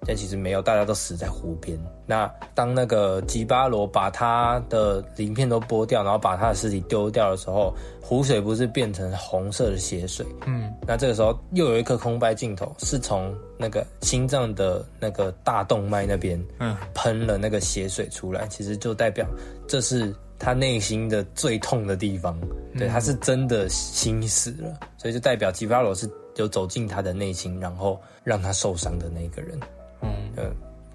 [0.06, 1.78] 但其实没有，大家都死在湖边。
[2.06, 10.26] 那当那个吉巴罗把他的鳞片都剥掉，然后把他的尸体丢掉的时候，湖水不是变成红色的血水？
[10.46, 19.26] 嗯，那这个时候又有一颗空白镜头，是从那个心脏的那个大动脉那边，嗯，喷了那个血水出来，其实就代表
[19.68, 22.40] 这是他内心的最痛的地方，
[22.76, 29.60] 对，他是真的心死了，所以就代表吉巴罗是有走进他的内心，然后让他受伤的那个人。
[30.02, 30.44] 嗯，呃，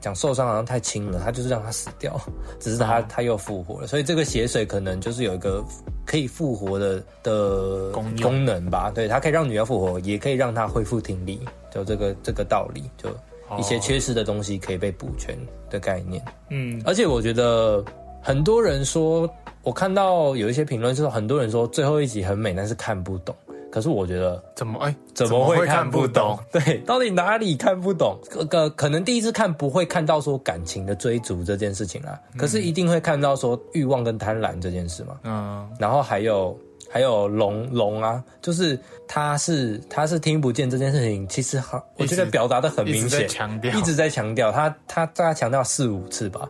[0.01, 2.19] 讲受伤好像太轻了，他就是让他死掉，
[2.59, 5.63] 只是他他又复活了，所以这个血水可能就是有一个
[6.05, 11.39] 可以复活的的功功能吧，对，它可以让女妖复活，也可以让她恢复听力，
[11.73, 13.09] 就这个这个道理，就
[13.57, 15.37] 一些缺失的东西可以被补全
[15.69, 16.23] 的概念。
[16.49, 17.83] 嗯，而且我觉得
[18.21, 19.29] 很多人说，
[19.63, 23.35] 我看到有一些评论是说，很多人说最后一集很美，但是看不懂。
[23.75, 26.39] 可是我觉得怎么哎，怎么会看不不懂？？
[26.49, 28.17] 对，到底哪里看不懂？
[28.29, 35.17] 可可可能第一次看不会看到说感情的追逐这件事情啦，可是一定会看到说欲望跟贪婪这件事嘛。
[35.23, 36.57] 嗯，然后还有
[36.89, 46.47] 还有龙龙啊，就是他是他是听不见这件事情，其实好，我觉得表达的很明显，强调一直在强调，他他大概强调四五次吧。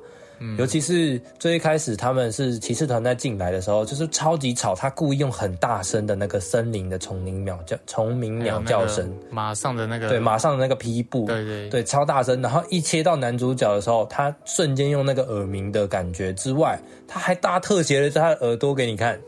[0.57, 12.41] 尤其是最一开始他们是骑士团在进来的时候，就是超级吵，他故意用很大声的那个森林的虫鸣鸟叫虫鸣鸟叫声，马上的那个对，马上的那个劈布，对对对，超大声。
[12.41, 19.19] 然后一切到男主角的时候，他瞬间用那个耳鸣的感觉之外，他还大特写了他的耳朵给你看。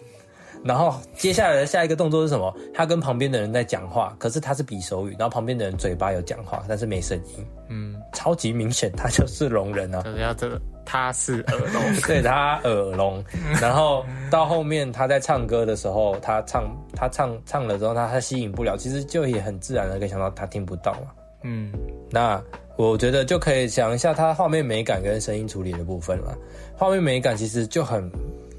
[0.64, 2.54] 然后接下来的下一个动作是什么？
[2.74, 10.02] 他跟旁边的人在讲话，可是他是比手语，然后旁边的人嘴巴有讲话，但是没声音，嗯，超级明显，他就是聋人啊。
[10.02, 13.22] 就是要这个他是耳聋， 对他耳聋，
[13.62, 16.64] 然后到后面他在唱歌的时候，他唱
[16.96, 21.12] 他唱唱了之后，他他吸引不了，其实就也很自然的可以想到他听不到嘛。
[21.44, 21.74] 嗯，
[22.10, 22.42] 那
[22.78, 26.34] 我觉得就可以想一下他画面美感跟声音处理的部分了。
[26.78, 28.10] 画面美感其实就很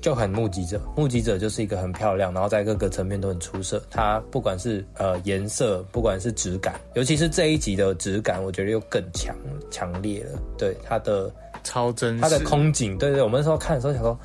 [0.00, 3.82] 就很目击者，目击者就是一个很漂亮，然后在各个层面都很出色。
[3.90, 9.34] 它不管是呃颜色，不管是质感，尤其是这一集的质感，我觉得又更强
[9.70, 10.38] 强烈了。
[10.56, 11.30] 对它的
[11.68, 12.22] 超真实。
[12.22, 14.18] 它的空景，对对，我们那时候看的时候想说，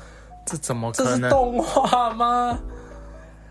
[0.46, 1.28] 这怎么这是？
[1.28, 2.58] 动画吗？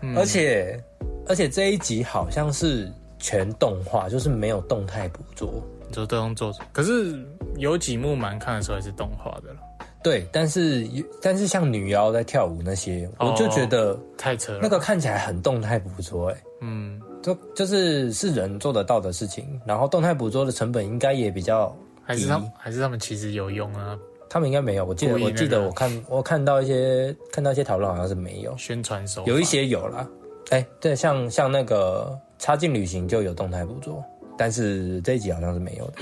[0.00, 0.82] 嗯而且
[1.26, 5.62] 而且这一集好像是全动画，就是没有动态捕捉。
[5.88, 7.24] 你说都用做，可是
[7.56, 9.60] 有几幕蛮看的时候也是动画的了，
[10.02, 10.86] 对，但是
[11.22, 14.58] 但是像女妖在跳舞那些，哦我就觉得太扯了。
[14.60, 21.74] 那个看起来很动态捕捉、哎，嗯，就就是是人做得到的事情，然后动态捕捉的成本应该也比较
[22.04, 23.98] 还是他们还是他们其实有用啊，
[24.28, 30.08] 他们应该没有，我记得、我记得我看我看到一些看到一些讨论好像是没有，宣传手有一些有啦，
[30.50, 34.04] 哎、对，像像那个插进旅行就有动态捕捉，
[34.36, 35.94] 但是这一集好像是没有的，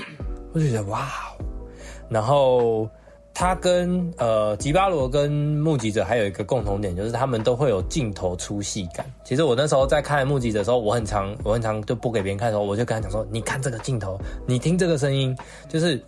[0.53, 1.45] 我就觉得哇哦，
[2.09, 2.89] 然后
[3.33, 9.05] 他跟呃吉巴罗跟目击者还有一个共同点，就是他们都会有镜头粗细感。
[9.23, 15.35] 其实我那时候在看目击者的时候，我很常我很常就播给别人看的时候，我就跟他讲说，你看这个镜头，你听这个声音，
[15.67, 15.99] 就是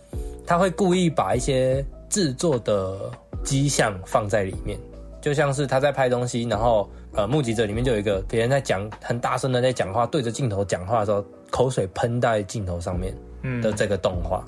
[0.46, 3.10] 他会故意把一些制作的
[3.42, 4.78] 迹象放在里面。
[5.20, 13.12] 就像是他在拍东西，然后呃，目击者里面就有一个别人在讲很大声的在讲话，对着镜头讲话的时候，口水喷在镜头上面
[13.42, 14.44] 嗯的这个动画，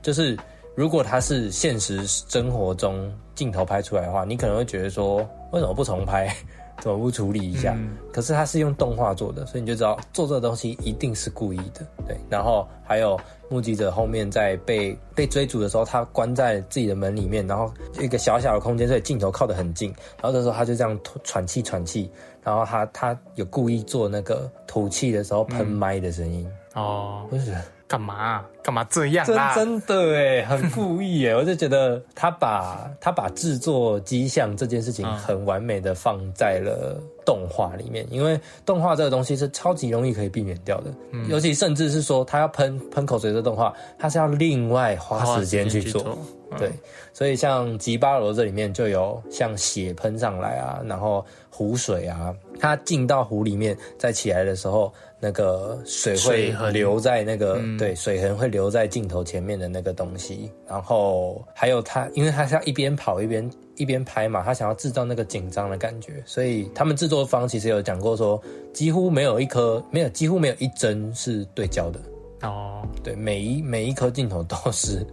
[0.00, 0.34] 就是
[0.74, 5.18] 如果它是现实生活中镜头拍出来的话，你可能会觉得说，
[5.52, 6.34] 为什么不重拍？
[6.80, 7.74] 怎么不处理一下？
[7.76, 11.86] 嗯可是它是用动画做的，所以你就知道做这个东西一定是故意的。
[12.08, 13.18] 对，然后还有
[13.48, 22.10] 目击者后面在被被追逐的时候，他关在自己的门里面，然后一个小小的空间，所以镜头靠得很近，然后这时候他就这样喘气喘气，
[22.42, 27.62] 然后他他有故意做那个吐气的时候喷麦的声音，哦，我就觉得
[27.92, 29.54] 干嘛啊干嘛这样真啊？
[29.54, 40.90] 真的哎，很故意哎， 我就觉得他把他把制作迹象这件事情很完美的放在了动画里面，因为动画这个东西是超级容易可以避免掉的，
[41.28, 46.16] 尤其甚至是说他要喷喷口水的动画，他是要另外花时间去做。
[46.52, 46.58] 嗯。
[46.58, 46.72] 对，
[47.12, 68.40] 所以像吉巴罗这里面就有像血喷上来啊，然后湖水啊，它进到湖里面再起来的时候，那个水会留在那个、对水痕会留在镜头前面的那个东西，然后还有它，因为它是要一边跑一边一边拍嘛，他想要制造那个紧张的感觉，所以他们制作方其实有讲过说，
[68.72, 72.00] 几乎没有一颗没有几乎没有一帧是对焦的，
[72.42, 75.06] 哦，对，每一每一颗镜头都是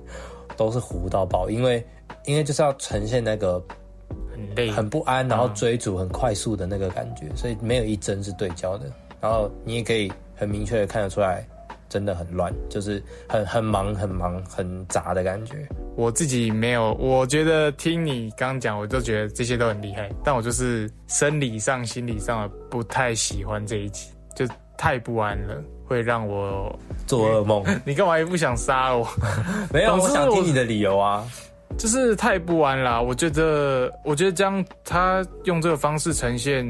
[0.59, 1.81] 都是糊到爆，因为
[2.25, 3.63] 因为就是要呈现那个
[4.29, 8.91] 很累，很不安，然后追逐很快速的那个感觉，所以没有一帧是对焦的。
[9.21, 11.47] 然后你也可以很明确的看得出来，
[11.87, 15.65] 真的很乱，就是很很忙、很忙、很杂的感觉。
[15.95, 24.45] 我自己没有，我觉得听你刚刚讲，我就觉得这些都很厉害，但我就是生理上、心理上不太喜欢这一集，就
[24.79, 26.73] 太不安了，会让我。
[27.05, 29.05] 做噩梦， 你干嘛也不想杀我？
[29.73, 31.27] 没有，我想我听你的理由啊。
[31.77, 33.01] 就是太不安啦。
[33.01, 36.63] 我觉得，我觉得这样他用这个方式呈现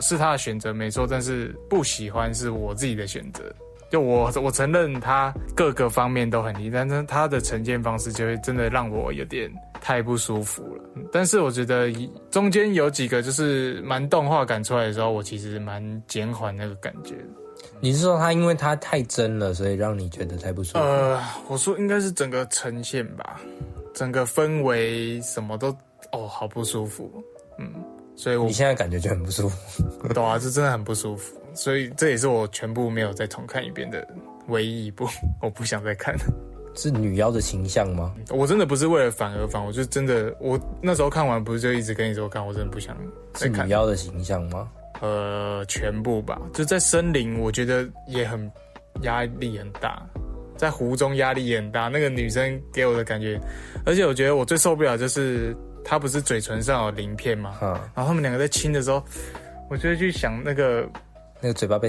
[0.00, 3.44] 是他的选择没错，但是不喜欢是我自己的选择。
[3.90, 9.48] 就我我承认他各个方面都很厉害，但是他的呈现方式就会真的让我有点
[9.80, 10.82] 太不舒服了。
[10.96, 11.92] 嗯但是我觉得
[12.32, 17.43] 中间有几个就是蛮动画感出来的时候，我其实蛮减缓那个感觉的。
[17.84, 20.78] 你是说它因为它太真了，所以让你觉得太不舒服？
[20.78, 23.38] 呃，我说应该是整个呈现吧，
[23.92, 25.68] 整个氛围什么都
[26.10, 27.12] 哦，好不舒服。
[27.58, 27.70] 嗯，
[28.16, 30.08] 所以我你现在感觉就很不舒服。
[30.14, 31.36] 懂啊，这真的很不舒服。
[31.52, 34.08] 所以这也是我全部没有再重看一遍的
[34.48, 35.06] 唯一一部，
[35.42, 36.16] 我不想再看。
[36.74, 38.14] 是女妖的形象吗？
[38.30, 42.96] 我真的不是为了反而反，我就真的，我那时候看完不是就一直跟你说看，我真的不想
[43.34, 43.72] 再看是女。
[43.72, 44.70] 妖的形象吗？
[45.00, 46.40] 呃，全部吧。
[46.52, 48.50] 就在森林，我觉得也很
[49.02, 50.02] 压力很大，
[50.56, 51.88] 在湖中压力也很大。
[51.88, 53.40] 那个女生给我的感觉，
[53.84, 57.58] 而且我觉得我最受不了就是她不是嘴唇上有鳞片吗？
[57.60, 59.02] 嗯，然后他们两个在亲的时候，
[59.68, 60.88] 我就会去想那个
[61.40, 61.88] 那个嘴巴被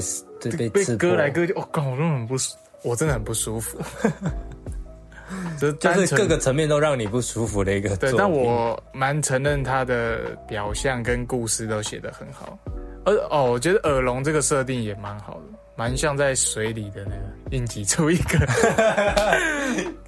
[0.57, 3.79] 被被割来割去，我、靠，我真的很不舒，我真的很不舒服。
[5.59, 12.57] 就是就是各个层面都让你不舒服的一个对，但我蛮承认他的表象跟故事都写得很好。
[13.05, 18.39] 而哦，我觉得耳聋这个设定也蛮好的，蛮像在水里的那个硬挤出一个。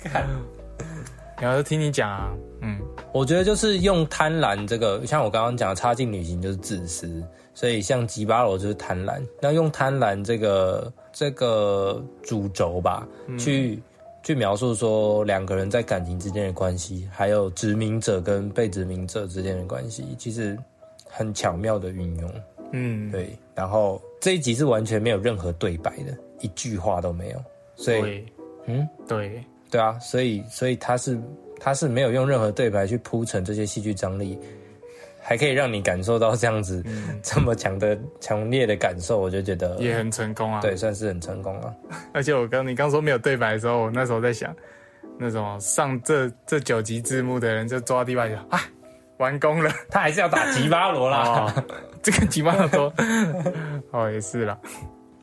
[1.39, 2.79] 然后听你讲啊，嗯，
[3.13, 7.23] 我觉得就是用贪婪这个，像我刚刚讲的差劲旅行就是自私，
[7.53, 9.21] 所以像吉巴罗就是贪婪。
[9.39, 13.79] 那用贪婪这个这个主轴吧，去
[14.23, 20.57] 去描述说两个人在感情之间的关系，还有殖民者跟被殖民者之间的关系，其实
[21.07, 22.33] 很巧妙的运用。
[22.71, 27.43] 嗯，对，然后这一集是完全没有任何对白的，一句话都没有。
[27.75, 28.25] 所以，
[28.65, 31.19] 嗯，对，对啊，所以所以他是
[31.59, 34.37] 他是没有用任何对白去铺陈这些戏剧张力，
[35.21, 36.83] 还可以让你感受到这样子、
[37.21, 40.61] 这么强的强烈的感受，我就觉得也很成功啊。
[40.61, 41.75] 对，算是很成功了。
[42.13, 44.55] 而且我刚你刚说没有对白的时候，我那时候在想，
[45.17, 48.59] 那种上这这九集字幕的人就抓到地板就啊，
[49.17, 49.71] 完工了。
[49.89, 51.53] 他还是要打吉巴罗啦。
[51.55, 51.63] 哦，
[52.09, 52.93] 这个吉巴多，
[53.91, 54.57] 哦也是啦。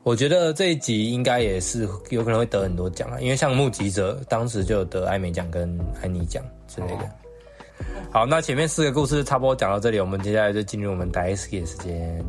[0.02, 7.10] 我觉得这一集应该也是有可能会得很多奖啊，因为像目击者当时就有得艾美奖跟安妮奖之类的。
[8.12, 12.22] 好，那前面四个故事差不多讲到这里，我们接下来就进入我们 d i s k 的时间。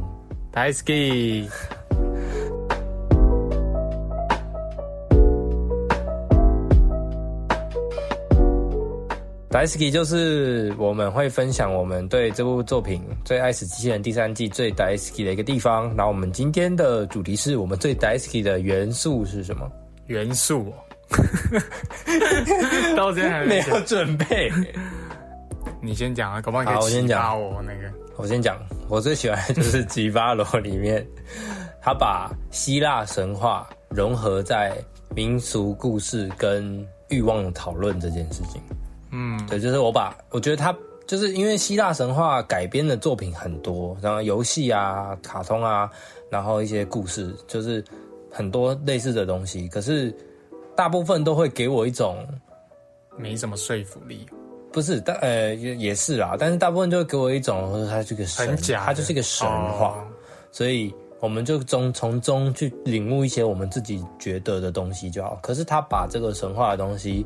[0.54, 2.15] 台 ski，大 s k
[9.92, 15.88] 就是我们会分享我们对这部作品《最爱死机器人》第三季最大 s k 的一个地方。
[15.96, 19.72] 然后我们今天的主题是我们最大 s k 的元素是什么？
[20.08, 20.74] 元素、哦。
[22.98, 24.52] 到现在还没没有准备。
[25.82, 27.90] 你先讲啊，搞不好你可以好我先讲我那个。
[28.18, 28.58] 我先讲，
[28.90, 31.06] 我最喜欢的就是吉巴罗里面，
[31.82, 34.76] 他把希腊神话融合在
[35.16, 38.62] 民俗故事跟欲望的讨论这件事情。
[39.16, 40.76] 嗯，对，就是我把我觉得他
[41.08, 45.90] 就是因为希腊神话改编的作品很多，然后游戏啊、卡通啊，
[46.30, 47.82] 然后一些故事，就是
[48.30, 49.70] 很多类似的东西。
[49.70, 50.14] 可是
[50.76, 52.28] 大部分都会给我一种
[53.18, 54.26] 没什么说服力。
[54.74, 60.04] 不是，但呃也也是啦，但是大部分就会给我一种他这个神很，假他，就是一个神话，哦
[60.52, 65.40] 所以我们就从从中去领悟一些我们自己觉得的东西就好。
[65.42, 67.26] 可是他把这个神话的东西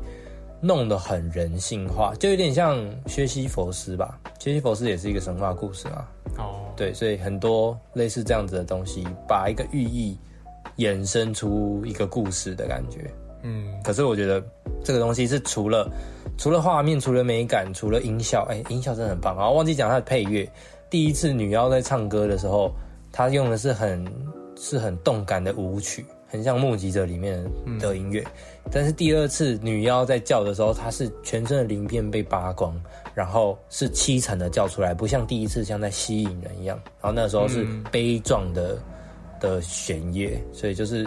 [0.60, 4.18] 弄得很人性化，就有点像薛西佛斯吧。
[4.38, 6.06] 薛西佛斯也是一个神话故事嘛，
[6.38, 10.18] 哦，对，所以很多类似这样子的东西，把一个寓意
[10.76, 13.10] 衍生出一个故事的感觉。
[13.42, 14.42] 嗯，可是我觉得
[14.84, 15.90] 这个东西是除了
[16.36, 19.34] 除了画面、除了美感、除了音效，哎、音效真的很棒。
[19.36, 20.46] 然后忘记讲它的配乐，
[20.90, 22.70] 第一次女妖在唱歌的时候，
[23.10, 24.04] 她用的是很
[24.56, 27.42] 是很动感的舞曲，很像《目击者》里面
[27.78, 28.22] 的音乐。
[28.70, 32.74] 但是第二次女妖在叫的时候，她是全身的鳞片被扒光，
[33.14, 36.80] 然后是凄惨的叫出来，不像第一次像在吸引人一样。
[37.00, 38.78] 然后那时候是悲壮的、
[39.38, 41.06] 的弦乐，所以就是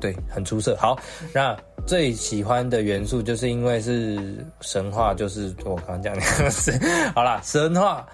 [0.00, 0.76] 对很出色。
[0.76, 0.98] 好，
[1.32, 6.20] 那最喜欢的元素就是因为是神话，就是我刚刚讲的
[6.50, 6.72] 是
[7.14, 8.06] 好啦，神话。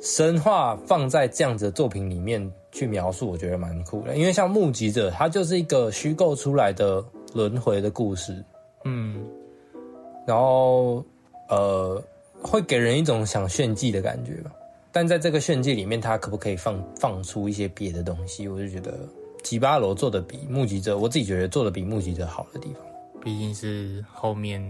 [0.00, 4.16] 神话放在这样子的作品里面去描述，我觉得蛮酷的。
[4.16, 7.04] 因为像《目击者》，它就是一个虚构出来的
[7.34, 8.44] 轮回的故事，
[8.84, 9.24] 嗯，
[10.26, 11.04] 然后
[11.48, 12.02] 呃，
[12.42, 14.52] 会给人一种想炫技的感觉吧。
[14.90, 18.48] 但在这个炫技里面，他可不可以放放出一些别的东西？
[18.48, 18.98] 我就觉得
[19.42, 22.82] 吉巴罗做的比目击者，我自己觉得做的比目击者好的地方，
[23.22, 24.60] 毕竟是后面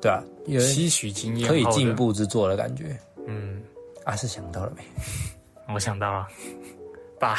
[0.00, 1.94] 对啊，有吸取经验可以进。
[1.94, 2.96] 步之作的感觉。
[3.26, 3.60] 嗯，
[4.04, 4.82] 啊，是想到了没？
[5.74, 6.28] 我想到了，
[7.18, 7.36] 爸，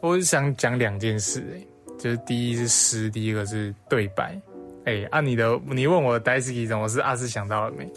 [0.00, 1.66] 我是想讲两件事、欸，
[1.98, 4.38] 就是第一是诗，第一个是对白。
[4.84, 7.88] 哎、按、你的，你问我 Daisy 怎么是阿是想到了没？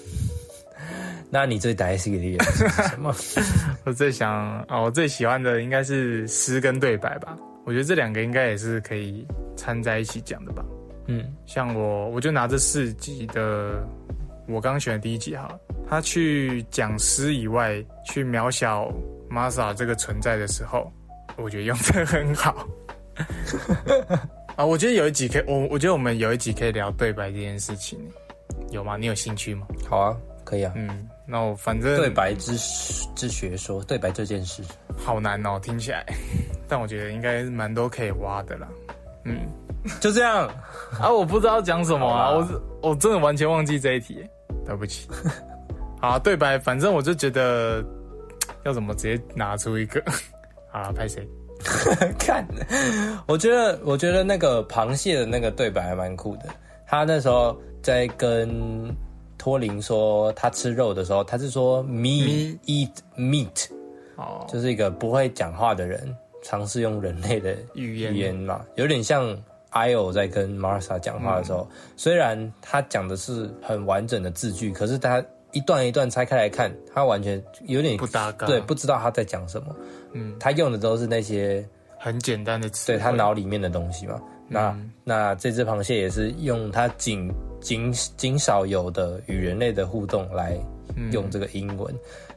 [1.29, 3.13] 那你最打 S 的是什么？
[3.85, 7.37] 我最想哦，我最喜欢的应该是诗跟对白吧。
[7.65, 9.23] 我觉得这两个应该也是可以
[9.55, 10.65] 掺在一起讲的吧。
[11.05, 13.87] 嗯像我，我就拿这四集的，
[14.47, 18.91] 我刚选的第一集好了，他去讲诗以外，去渺小
[19.29, 20.91] Masa 这个存在的时候，
[21.37, 22.67] 我觉得用的很好。
[24.55, 27.99] 啊，我觉得有一集可以，我我觉得我们有一集可以聊对白这件事情，
[28.71, 28.97] 有吗？
[28.97, 29.67] 你有兴趣吗？
[29.89, 30.73] 好啊，可以啊。
[30.75, 32.57] 嗯，那我反正对白之
[33.15, 34.63] 之学说，对白这件事，
[34.97, 36.05] 好难哦，听起来，
[36.67, 38.67] 但我觉得应该是蛮多可以挖的啦。
[39.25, 39.47] 嗯，
[40.01, 40.47] 就这样。
[40.99, 44.29] 啊，我不知道讲什么啊，我是我真的完全忘记这一题耶，
[44.65, 45.07] 对不起。
[46.01, 47.83] 好，对白，反正我就觉得
[48.63, 50.03] 要怎么直接拿出一个，
[50.71, 51.27] 好了，拍谁？
[52.17, 52.45] 看，
[53.27, 56.45] 我觉得，我觉得那个螃蟹的那个对白还蛮酷的。
[56.87, 58.49] 他那时候在跟
[59.37, 63.67] 托林说他吃肉的时候，他是说 me eat meat，
[64.15, 68.35] 哦，就是一个不会讲话的人尝试用人类的语言语言。
[68.35, 69.37] 嘛，有点像
[69.71, 79.75] IO 在跟 Martha 讲话的时候，虽然他讲的是很完整的字句，可是他一段一段拆开来看，他完全有点不搭嘎对，不知道他在讲什么。
[80.13, 81.67] 嗯，他用的都是那些
[81.97, 84.21] 很简单的词，对他脑里面的东西嘛。
[84.47, 87.31] 那、那这只螃蟹也是用它仅
[87.61, 90.57] 仅仅少有的与人类的互动来
[91.11, 91.93] 用这个英文。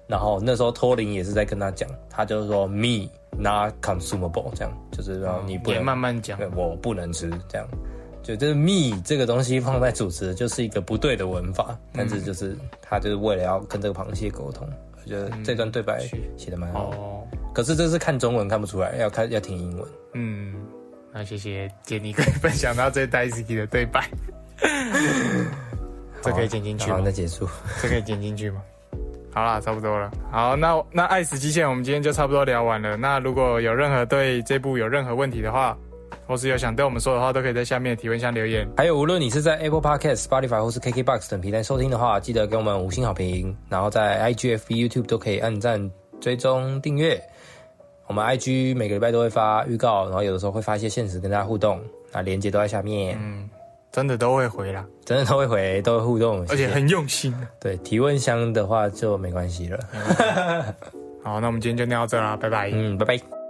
[0.07, 3.09] 然后那时候托林也是在跟他讲，他就是说 me
[3.39, 7.67] not consumable，这样就是说你不也能慢慢讲对，我不能吃这样。
[8.23, 16.01] 就这是 me 这个东西放在主词就是一个不对的文法，但是就是他就是为了要跟这个螃蟹沟通，我觉得这段对白
[16.37, 19.89] 写的蛮好可是这是看中文看不出来，要看要听英文。
[20.15, 20.55] 嗯，
[21.13, 24.09] 那谢谢杰尼可以分享到这 Daisy 的对白，
[26.23, 27.11] 这可以剪进去好，吗那？
[27.11, 27.49] 结束。
[27.83, 28.63] 这可以剪进去吗？
[29.35, 30.11] 好啦，差不多了。
[30.31, 32.97] 好，那那爱死机械我们今天就差不多聊完了。
[32.97, 35.77] 那如果有任何对这部有任何问题的话，
[36.33, 38.67] 或是有想对我们说的话，都可以在下面的提问箱留言。
[38.75, 43.55] 还有，无论你是在 Apple Podcast、Spotify 或是 KKBox 等平台收听的话，记得给我们五星好评。
[43.69, 45.91] 然后在 IG、FB、YouTube 都可以按赞、
[46.23, 47.23] 追踪、订阅。
[48.07, 51.79] 我们 IG 每个礼拜都会发预告，然后有的时候会发一些现实跟大家互动，
[52.13, 53.49] 那链接都在下面，嗯
[53.93, 57.35] 真的都会回啦，真的都会回，都会互动，而且很用心。
[57.61, 59.79] 对提问箱的话就没关系了。
[61.23, 62.71] 好，那我们今天就聊到这啦，拜拜。
[62.73, 63.42] 嗯，拜拜。